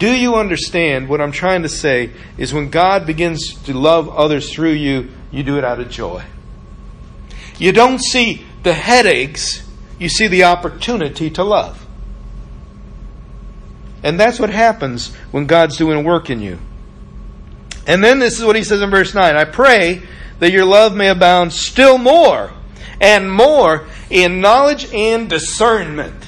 Do 0.00 0.10
you 0.10 0.36
understand 0.36 1.10
what 1.10 1.20
I'm 1.20 1.30
trying 1.30 1.62
to 1.62 1.68
say 1.68 2.10
is 2.38 2.54
when 2.54 2.70
God 2.70 3.06
begins 3.06 3.52
to 3.64 3.74
love 3.74 4.08
others 4.08 4.50
through 4.50 4.72
you, 4.72 5.10
you 5.30 5.42
do 5.42 5.58
it 5.58 5.64
out 5.64 5.78
of 5.78 5.90
joy. 5.90 6.24
You 7.58 7.72
don't 7.72 7.98
see 7.98 8.46
the 8.62 8.72
headaches, 8.72 9.62
you 9.98 10.08
see 10.08 10.26
the 10.26 10.44
opportunity 10.44 11.28
to 11.32 11.44
love. 11.44 11.86
And 14.02 14.18
that's 14.18 14.40
what 14.40 14.48
happens 14.48 15.14
when 15.32 15.44
God's 15.44 15.76
doing 15.76 16.02
work 16.02 16.30
in 16.30 16.40
you. 16.40 16.58
And 17.86 18.02
then 18.02 18.20
this 18.20 18.38
is 18.38 18.44
what 18.46 18.56
he 18.56 18.64
says 18.64 18.80
in 18.80 18.88
verse 18.88 19.14
9 19.14 19.36
I 19.36 19.44
pray 19.44 20.00
that 20.38 20.50
your 20.50 20.64
love 20.64 20.96
may 20.96 21.08
abound 21.08 21.52
still 21.52 21.98
more 21.98 22.50
and 23.02 23.30
more 23.30 23.86
in 24.08 24.40
knowledge 24.40 24.90
and 24.94 25.28
discernment. 25.28 26.26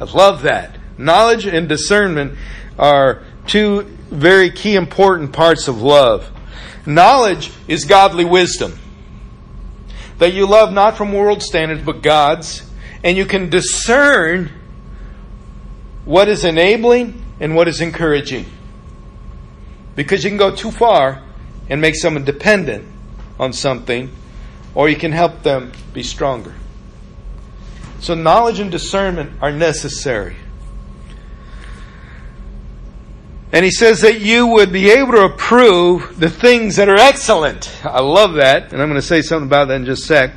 I 0.00 0.04
love 0.04 0.42
that. 0.42 0.78
Knowledge 0.96 1.46
and 1.46 1.68
discernment 1.68 2.38
are 2.78 3.22
two 3.46 3.82
very 4.10 4.50
key 4.50 4.74
important 4.74 5.32
parts 5.32 5.68
of 5.68 5.80
love. 5.82 6.30
Knowledge 6.86 7.50
is 7.68 7.84
godly 7.84 8.24
wisdom. 8.24 8.78
That 10.18 10.32
you 10.32 10.46
love 10.46 10.72
not 10.72 10.96
from 10.96 11.12
world 11.12 11.42
standards 11.42 11.82
but 11.82 12.02
God's, 12.02 12.62
and 13.02 13.16
you 13.16 13.26
can 13.26 13.50
discern 13.50 14.50
what 16.04 16.28
is 16.28 16.44
enabling 16.44 17.22
and 17.40 17.54
what 17.54 17.68
is 17.68 17.80
encouraging. 17.80 18.46
Because 19.96 20.24
you 20.24 20.30
can 20.30 20.38
go 20.38 20.54
too 20.54 20.70
far 20.70 21.22
and 21.68 21.80
make 21.80 21.94
someone 21.96 22.24
dependent 22.24 22.86
on 23.38 23.52
something, 23.52 24.10
or 24.74 24.88
you 24.88 24.96
can 24.96 25.12
help 25.12 25.42
them 25.42 25.72
be 25.92 26.02
stronger. 26.02 26.54
So, 28.00 28.14
knowledge 28.14 28.60
and 28.60 28.70
discernment 28.70 29.32
are 29.40 29.52
necessary. 29.52 30.36
And 33.54 33.64
he 33.64 33.70
says 33.70 34.00
that 34.00 34.20
you 34.20 34.48
would 34.48 34.72
be 34.72 34.90
able 34.90 35.12
to 35.12 35.26
approve 35.26 36.18
the 36.18 36.28
things 36.28 36.74
that 36.74 36.88
are 36.88 36.98
excellent. 36.98 37.72
I 37.84 38.00
love 38.00 38.34
that, 38.34 38.72
and 38.72 38.82
I'm 38.82 38.88
going 38.88 39.00
to 39.00 39.06
say 39.06 39.22
something 39.22 39.46
about 39.46 39.68
that 39.68 39.76
in 39.76 39.84
just 39.84 40.02
a 40.02 40.06
sec. 40.06 40.32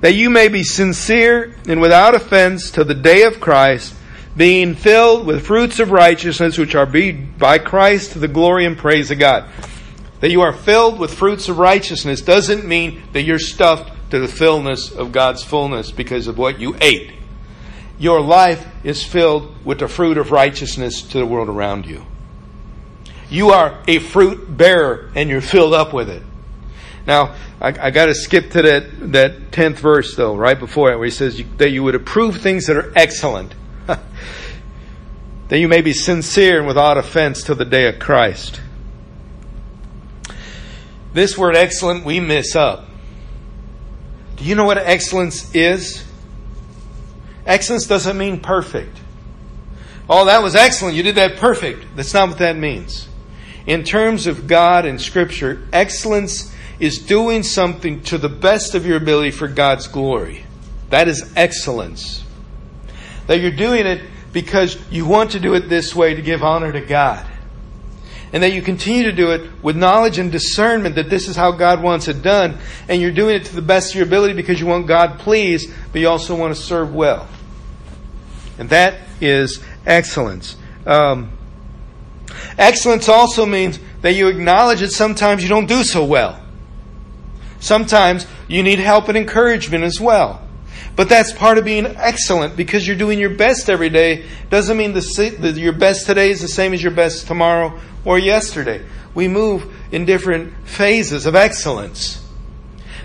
That 0.00 0.14
you 0.14 0.30
may 0.30 0.48
be 0.48 0.62
sincere 0.62 1.54
and 1.68 1.82
without 1.82 2.14
offense 2.14 2.70
to 2.70 2.82
the 2.82 2.94
day 2.94 3.24
of 3.24 3.40
Christ, 3.40 3.94
being 4.38 4.74
filled 4.74 5.26
with 5.26 5.44
fruits 5.44 5.80
of 5.80 5.90
righteousness 5.90 6.56
which 6.56 6.74
are 6.74 6.86
by 6.86 7.58
Christ 7.58 8.12
to 8.12 8.20
the 8.20 8.26
glory 8.26 8.64
and 8.64 8.78
praise 8.78 9.10
of 9.10 9.18
God. 9.18 9.50
That 10.20 10.30
you 10.30 10.40
are 10.40 10.54
filled 10.54 10.98
with 10.98 11.12
fruits 11.12 11.50
of 11.50 11.58
righteousness 11.58 12.22
doesn't 12.22 12.64
mean 12.64 13.02
that 13.12 13.24
you're 13.24 13.38
stuffed 13.38 13.92
to 14.12 14.18
the 14.18 14.28
fullness 14.28 14.90
of 14.90 15.12
God's 15.12 15.44
fullness 15.44 15.90
because 15.90 16.26
of 16.26 16.38
what 16.38 16.58
you 16.58 16.74
ate. 16.80 17.12
Your 17.98 18.22
life 18.22 18.66
is 18.82 19.04
filled 19.04 19.62
with 19.62 19.80
the 19.80 19.88
fruit 19.88 20.16
of 20.16 20.30
righteousness 20.30 21.02
to 21.02 21.18
the 21.18 21.26
world 21.26 21.50
around 21.50 21.84
you. 21.84 22.06
You 23.30 23.50
are 23.50 23.82
a 23.88 23.98
fruit 23.98 24.56
bearer 24.56 25.10
and 25.14 25.28
you're 25.28 25.40
filled 25.40 25.74
up 25.74 25.92
with 25.92 26.08
it. 26.08 26.22
Now, 27.06 27.34
I, 27.60 27.68
I 27.68 27.90
got 27.90 28.06
to 28.06 28.14
skip 28.14 28.50
to 28.52 28.62
that, 28.62 29.12
that 29.12 29.50
10th 29.50 29.76
verse, 29.76 30.16
though, 30.16 30.36
right 30.36 30.58
before 30.58 30.92
it, 30.92 30.96
where 30.96 31.06
he 31.06 31.10
says 31.10 31.40
that 31.56 31.70
you 31.70 31.82
would 31.82 31.94
approve 31.94 32.38
things 32.38 32.66
that 32.66 32.76
are 32.76 32.92
excellent, 32.96 33.54
that 33.86 35.58
you 35.58 35.68
may 35.68 35.80
be 35.80 35.92
sincere 35.92 36.58
and 36.58 36.66
without 36.66 36.98
offense 36.98 37.42
till 37.42 37.54
the 37.54 37.64
day 37.64 37.88
of 37.88 37.98
Christ. 37.98 38.60
This 41.12 41.38
word 41.38 41.56
excellent 41.56 42.04
we 42.04 42.20
miss 42.20 42.54
up. 42.54 42.88
Do 44.36 44.44
you 44.44 44.54
know 44.54 44.64
what 44.64 44.76
excellence 44.76 45.54
is? 45.54 46.04
Excellence 47.46 47.86
doesn't 47.86 48.18
mean 48.18 48.40
perfect. 48.40 48.98
Oh, 50.10 50.26
that 50.26 50.42
was 50.42 50.54
excellent. 50.54 50.94
You 50.94 51.02
did 51.02 51.14
that 51.14 51.36
perfect. 51.36 51.96
That's 51.96 52.12
not 52.12 52.28
what 52.28 52.38
that 52.38 52.56
means. 52.56 53.08
In 53.66 53.82
terms 53.82 54.26
of 54.26 54.46
God 54.46 54.84
and 54.84 55.00
Scripture, 55.00 55.66
excellence 55.72 56.54
is 56.78 56.98
doing 56.98 57.42
something 57.42 58.02
to 58.04 58.18
the 58.18 58.28
best 58.28 58.74
of 58.74 58.86
your 58.86 58.96
ability 58.96 59.30
for 59.30 59.48
God's 59.48 59.88
glory. 59.88 60.44
That 60.90 61.08
is 61.08 61.32
excellence. 61.36 62.22
That 63.26 63.40
you're 63.40 63.50
doing 63.50 63.86
it 63.86 64.02
because 64.32 64.78
you 64.90 65.06
want 65.06 65.32
to 65.32 65.40
do 65.40 65.54
it 65.54 65.68
this 65.68 65.94
way 65.94 66.14
to 66.14 66.22
give 66.22 66.42
honor 66.42 66.70
to 66.70 66.80
God. 66.80 67.26
And 68.32 68.42
that 68.42 68.52
you 68.52 68.60
continue 68.60 69.04
to 69.04 69.12
do 69.12 69.30
it 69.30 69.62
with 69.62 69.76
knowledge 69.76 70.18
and 70.18 70.30
discernment 70.30 70.96
that 70.96 71.08
this 71.08 71.28
is 71.28 71.36
how 71.36 71.52
God 71.52 71.82
wants 71.82 72.06
it 72.08 72.22
done. 72.22 72.58
And 72.88 73.00
you're 73.00 73.12
doing 73.12 73.36
it 73.36 73.46
to 73.46 73.54
the 73.54 73.62
best 73.62 73.90
of 73.90 73.96
your 73.96 74.06
ability 74.06 74.34
because 74.34 74.60
you 74.60 74.66
want 74.66 74.86
God 74.86 75.18
pleased, 75.18 75.72
but 75.92 76.00
you 76.00 76.08
also 76.08 76.36
want 76.36 76.54
to 76.54 76.60
serve 76.60 76.94
well. 76.94 77.26
And 78.58 78.68
that 78.70 79.00
is 79.20 79.62
excellence. 79.86 80.56
Um, 80.84 81.35
Excellence 82.58 83.08
also 83.08 83.46
means 83.46 83.78
that 84.02 84.14
you 84.14 84.28
acknowledge 84.28 84.80
that 84.80 84.92
sometimes 84.92 85.42
you 85.42 85.48
don't 85.48 85.66
do 85.66 85.82
so 85.84 86.04
well. 86.04 86.40
Sometimes 87.60 88.26
you 88.48 88.62
need 88.62 88.78
help 88.78 89.08
and 89.08 89.16
encouragement 89.16 89.84
as 89.84 90.00
well. 90.00 90.42
But 90.94 91.08
that's 91.08 91.32
part 91.32 91.58
of 91.58 91.64
being 91.64 91.86
excellent 91.86 92.56
because 92.56 92.86
you're 92.86 92.96
doing 92.96 93.18
your 93.18 93.34
best 93.34 93.68
every 93.68 93.90
day. 93.90 94.24
Doesn't 94.48 94.76
mean 94.76 94.92
the, 94.92 95.54
your 95.56 95.72
best 95.72 96.06
today 96.06 96.30
is 96.30 96.40
the 96.40 96.48
same 96.48 96.72
as 96.72 96.82
your 96.82 96.92
best 96.92 97.26
tomorrow 97.26 97.78
or 98.04 98.18
yesterday. 98.18 98.84
We 99.14 99.28
move 99.28 99.72
in 99.92 100.06
different 100.06 100.54
phases 100.66 101.26
of 101.26 101.34
excellence. 101.34 102.22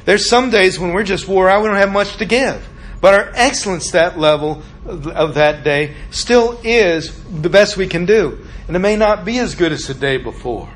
There's 0.06 0.30
some 0.30 0.50
days 0.50 0.80
when 0.80 0.94
we're 0.94 1.04
just 1.04 1.28
wore 1.28 1.50
out, 1.50 1.62
we 1.62 1.68
don't 1.68 1.78
have 1.78 1.92
much 1.92 2.18
to 2.18 2.26
give. 2.26 2.68
But 3.02 3.14
our 3.14 3.32
excellence 3.34 3.92
that 3.92 4.18
level 4.18 4.64
of 4.86 5.36
that 5.36 5.64
day 5.64 5.96
still 6.12 6.60
is 6.64 7.12
the 7.42 7.50
best 7.50 7.78
we 7.78 7.88
can 7.88 8.06
do. 8.06 8.46
And 8.72 8.78
it 8.78 8.80
may 8.80 8.96
not 8.96 9.26
be 9.26 9.38
as 9.38 9.56
good 9.56 9.74
as 9.74 9.88
the 9.88 9.94
day 9.94 10.16
before. 10.16 10.70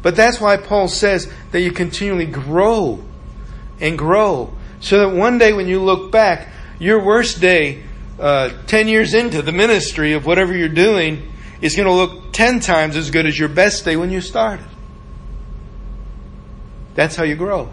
But 0.00 0.14
that's 0.14 0.40
why 0.40 0.56
Paul 0.58 0.86
says 0.86 1.28
that 1.50 1.60
you 1.60 1.72
continually 1.72 2.24
grow 2.24 3.02
and 3.80 3.98
grow. 3.98 4.54
So 4.78 5.00
that 5.00 5.16
one 5.16 5.38
day 5.38 5.52
when 5.52 5.66
you 5.66 5.82
look 5.82 6.12
back, 6.12 6.52
your 6.78 7.04
worst 7.04 7.40
day, 7.40 7.82
uh, 8.20 8.50
10 8.68 8.86
years 8.86 9.12
into 9.12 9.42
the 9.42 9.50
ministry 9.50 10.12
of 10.12 10.24
whatever 10.24 10.56
you're 10.56 10.68
doing, 10.68 11.32
is 11.60 11.74
going 11.74 11.88
to 11.88 11.92
look 11.92 12.32
10 12.32 12.60
times 12.60 12.94
as 12.94 13.10
good 13.10 13.26
as 13.26 13.36
your 13.36 13.48
best 13.48 13.84
day 13.84 13.96
when 13.96 14.12
you 14.12 14.20
started. 14.20 14.64
That's 16.94 17.16
how 17.16 17.24
you 17.24 17.34
grow. 17.34 17.72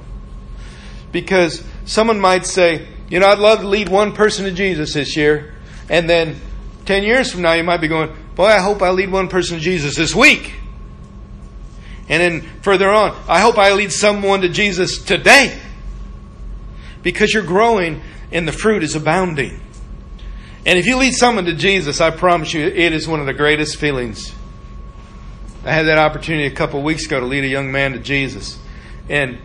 Because 1.12 1.64
someone 1.86 2.20
might 2.20 2.48
say, 2.48 2.88
you 3.08 3.20
know, 3.20 3.28
I'd 3.28 3.38
love 3.38 3.60
to 3.60 3.68
lead 3.68 3.88
one 3.88 4.14
person 4.14 4.46
to 4.46 4.52
Jesus 4.52 4.96
this 4.96 5.16
year. 5.16 5.54
And 5.90 6.10
then 6.10 6.38
10 6.86 7.04
years 7.04 7.32
from 7.32 7.44
now, 7.44 7.54
you 7.54 7.64
might 7.64 7.82
be 7.82 7.88
going, 7.88 8.18
Boy, 8.42 8.48
I 8.48 8.58
hope 8.58 8.82
I 8.82 8.90
lead 8.90 9.12
one 9.12 9.28
person 9.28 9.58
to 9.58 9.64
Jesus 9.64 9.96
this 9.96 10.16
week. 10.16 10.56
And 12.10 12.24
then 12.24 12.42
further 12.64 12.90
on, 12.90 13.16
I 13.28 13.40
hope 13.40 13.60
I 13.60 13.74
lead 13.74 13.92
someone 13.92 14.42
to 14.42 14.50
Jesus 14.50 14.98
today. 14.98 15.62
Because 17.04 17.36
you're 17.36 17.46
growing 17.46 18.02
and 18.32 18.48
the 18.48 18.52
fruit 18.52 18.82
is 18.82 18.96
abounding. 18.96 19.62
And 20.66 20.80
if 20.80 20.88
you 20.88 20.98
lead 20.98 21.14
someone 21.14 21.46
to 21.46 21.54
Jesus, 21.54 22.02
I 22.02 22.10
promise 22.10 22.52
you, 22.56 22.66
it 22.66 22.94
is 22.94 23.08
one 23.08 23.20
of 23.20 23.28
the 23.28 23.34
greatest 23.36 23.78
feelings. 23.78 24.34
I 25.64 25.72
had 25.72 25.86
that 25.86 26.00
opportunity 26.00 26.48
a 26.48 26.56
couple 26.56 26.80
of 26.80 26.84
weeks 26.84 27.06
ago 27.06 27.20
to 27.20 27.28
lead 27.28 27.44
a 27.44 27.48
young 27.48 27.72
man 27.72 27.92
to 27.92 28.00
Jesus. 28.00 28.58
And 29.08 29.38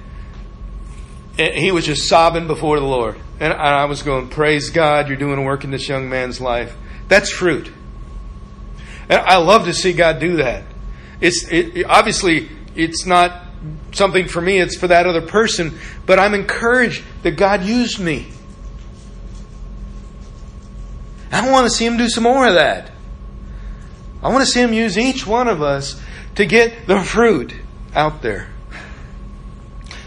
he 1.37 1.71
was 1.71 1.85
just 1.85 2.09
sobbing 2.09 2.47
before 2.47 2.81
the 2.81 2.87
Lord. 2.87 3.21
And 3.41 3.53
I 3.53 3.85
was 3.85 4.03
going, 4.03 4.31
Praise 4.31 4.71
God, 4.71 5.09
you're 5.09 5.19
doing 5.19 5.45
work 5.45 5.65
in 5.65 5.71
this 5.71 5.87
young 5.87 6.09
man's 6.09 6.41
life. 6.41 6.75
That's 7.09 7.31
fruit. 7.31 7.71
And 9.09 9.21
I 9.21 9.37
love 9.37 9.65
to 9.67 9.73
see 9.73 9.93
God 9.93 10.19
do 10.19 10.37
that. 10.37 10.65
It's 11.21 11.47
it, 11.51 11.85
obviously 11.87 12.49
it's 12.75 13.07
not 13.07 13.43
something 13.93 14.29
for 14.29 14.41
me, 14.41 14.59
it's 14.59 14.77
for 14.77 14.89
that 14.89 15.07
other 15.07 15.23
person, 15.23 15.79
but 16.05 16.19
I'm 16.19 16.35
encouraged 16.35 17.03
that 17.23 17.33
God 17.33 17.65
used 17.65 17.99
me. 17.99 18.29
I 21.33 21.51
want 21.51 21.67
to 21.67 21.71
see 21.71 21.85
Him 21.85 21.97
do 21.97 22.09
some 22.09 22.25
more 22.25 22.47
of 22.47 22.55
that. 22.55 22.91
I 24.23 24.29
want 24.29 24.41
to 24.41 24.47
see 24.47 24.61
Him 24.61 24.73
use 24.73 24.97
each 24.97 25.27
one 25.27 25.49
of 25.49 25.63
us 25.63 26.01
to 26.37 26.47
get 26.47 26.87
the 26.87 27.01
fruit 27.01 27.55
out 27.95 28.23
there. 28.23 28.49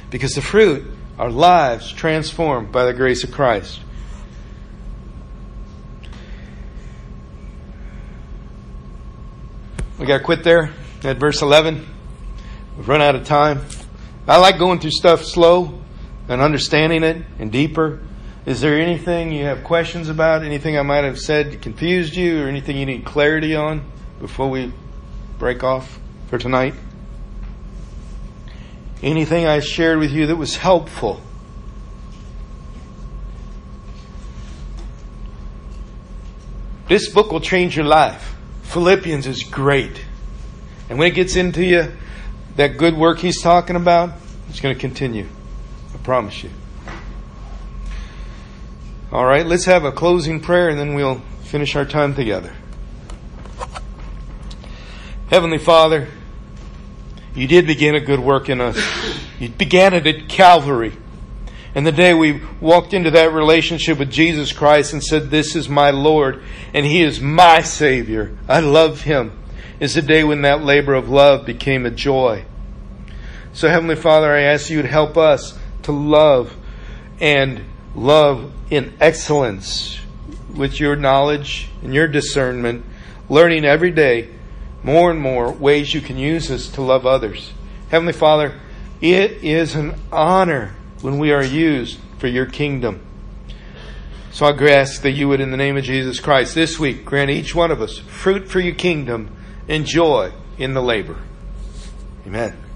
Because 0.09 0.33
the 0.33 0.41
fruit 0.41 0.89
are 1.17 1.29
lives 1.29 1.91
transformed 1.91 2.71
by 2.71 2.85
the 2.85 2.93
grace 2.93 3.23
of 3.23 3.31
Christ. 3.31 3.81
We 9.99 10.05
got 10.05 10.19
to 10.19 10.23
quit 10.23 10.45
there 10.45 10.71
at 11.03 11.17
verse 11.17 11.41
11. 11.41 11.85
We've 12.77 12.87
run 12.87 13.01
out 13.01 13.15
of 13.15 13.25
time. 13.25 13.65
I 14.29 14.37
like 14.37 14.57
going 14.57 14.79
through 14.79 14.91
stuff 14.91 15.25
slow 15.25 15.81
and 16.29 16.41
understanding 16.41 17.03
it 17.03 17.25
and 17.37 17.51
deeper. 17.51 17.99
Is 18.45 18.61
there 18.61 18.79
anything 18.79 19.33
you 19.33 19.43
have 19.43 19.65
questions 19.65 20.07
about? 20.07 20.43
Anything 20.43 20.77
I 20.77 20.83
might 20.83 21.03
have 21.03 21.19
said 21.19 21.61
confused 21.61 22.15
you 22.15 22.41
or 22.41 22.47
anything 22.47 22.77
you 22.77 22.85
need 22.85 23.03
clarity 23.03 23.57
on 23.57 23.83
before 24.21 24.49
we 24.49 24.71
break 25.37 25.65
off 25.65 25.99
for 26.27 26.37
tonight? 26.37 26.75
Anything 29.03 29.47
I 29.47 29.59
shared 29.59 29.99
with 29.99 30.11
you 30.11 30.27
that 30.27 30.37
was 30.37 30.55
helpful? 30.55 31.19
This 36.87 37.11
book 37.11 37.33
will 37.33 37.41
change 37.41 37.75
your 37.75 37.85
life. 37.85 38.37
Philippians 38.69 39.25
is 39.25 39.43
great. 39.43 40.05
And 40.89 40.99
when 40.99 41.11
it 41.11 41.15
gets 41.15 41.35
into 41.35 41.65
you, 41.65 41.91
that 42.55 42.77
good 42.77 42.95
work 42.95 43.17
he's 43.17 43.41
talking 43.41 43.75
about, 43.75 44.13
it's 44.47 44.59
going 44.59 44.75
to 44.75 44.79
continue. 44.79 45.27
I 45.93 45.97
promise 45.97 46.43
you. 46.43 46.51
All 49.11 49.25
right, 49.25 49.43
let's 49.43 49.65
have 49.65 49.85
a 49.85 49.91
closing 49.91 50.39
prayer 50.39 50.69
and 50.69 50.79
then 50.79 50.93
we'll 50.93 51.19
finish 51.45 51.75
our 51.75 51.85
time 51.85 52.13
together. 52.13 52.53
Heavenly 55.31 55.57
Father, 55.57 56.07
you 57.33 57.47
did 57.47 57.65
begin 57.65 57.95
a 57.95 57.99
good 57.99 58.19
work 58.19 58.49
in 58.49 58.61
us. 58.61 58.79
You 59.39 59.49
began 59.49 59.95
it 59.95 60.05
at 60.05 60.29
Calvary. 60.29 60.93
And 61.75 61.85
the 61.85 61.91
day 61.91 62.13
we 62.13 62.41
walked 62.59 62.93
into 62.93 63.11
that 63.11 63.31
relationship 63.31 63.99
with 63.99 64.11
Jesus 64.11 64.51
Christ 64.51 64.93
and 64.93 65.03
said, 65.03 65.29
This 65.29 65.55
is 65.55 65.69
my 65.69 65.91
Lord 65.91 66.41
and 66.73 66.85
He 66.85 67.01
is 67.01 67.21
my 67.21 67.61
Savior. 67.61 68.35
I 68.47 68.59
love 68.59 69.01
Him. 69.01 69.33
Is 69.79 69.93
the 69.93 70.01
day 70.01 70.23
when 70.23 70.41
that 70.41 70.63
labor 70.63 70.93
of 70.93 71.09
love 71.09 71.45
became 71.45 71.85
a 71.85 71.91
joy. 71.91 72.43
So, 73.53 73.69
Heavenly 73.69 73.95
Father, 73.95 74.31
I 74.31 74.41
ask 74.41 74.69
you 74.69 74.81
to 74.81 74.87
help 74.87 75.15
us 75.15 75.57
to 75.83 75.91
love 75.91 76.55
and 77.21 77.63
love 77.95 78.51
in 78.69 78.93
excellence 78.99 79.99
with 80.53 80.79
your 80.79 80.95
knowledge 80.95 81.69
and 81.81 81.93
your 81.93 82.07
discernment, 82.07 82.85
learning 83.29 83.63
every 83.63 83.91
day 83.91 84.29
more 84.83 85.11
and 85.11 85.19
more 85.19 85.51
ways 85.51 85.93
you 85.93 86.01
can 86.01 86.17
use 86.17 86.49
us 86.51 86.67
to 86.69 86.81
love 86.81 87.05
others. 87.05 87.53
Heavenly 87.89 88.13
Father, 88.13 88.59
it 89.01 89.31
is 89.43 89.75
an 89.75 89.95
honor 90.11 90.75
when 91.01 91.17
we 91.17 91.31
are 91.31 91.43
used 91.43 91.99
for 92.17 92.27
your 92.27 92.45
kingdom. 92.45 93.05
So 94.31 94.45
I 94.45 94.51
ask 94.69 95.01
that 95.01 95.11
you 95.11 95.27
would, 95.27 95.41
in 95.41 95.51
the 95.51 95.57
name 95.57 95.75
of 95.77 95.83
Jesus 95.83 96.19
Christ, 96.19 96.55
this 96.55 96.79
week 96.79 97.03
grant 97.03 97.29
each 97.29 97.55
one 97.55 97.71
of 97.71 97.81
us 97.81 97.97
fruit 97.97 98.47
for 98.47 98.59
your 98.59 98.75
kingdom 98.75 99.35
and 99.67 99.85
joy 99.85 100.31
in 100.57 100.73
the 100.73 100.81
labor. 100.81 101.17
Amen. 102.25 102.68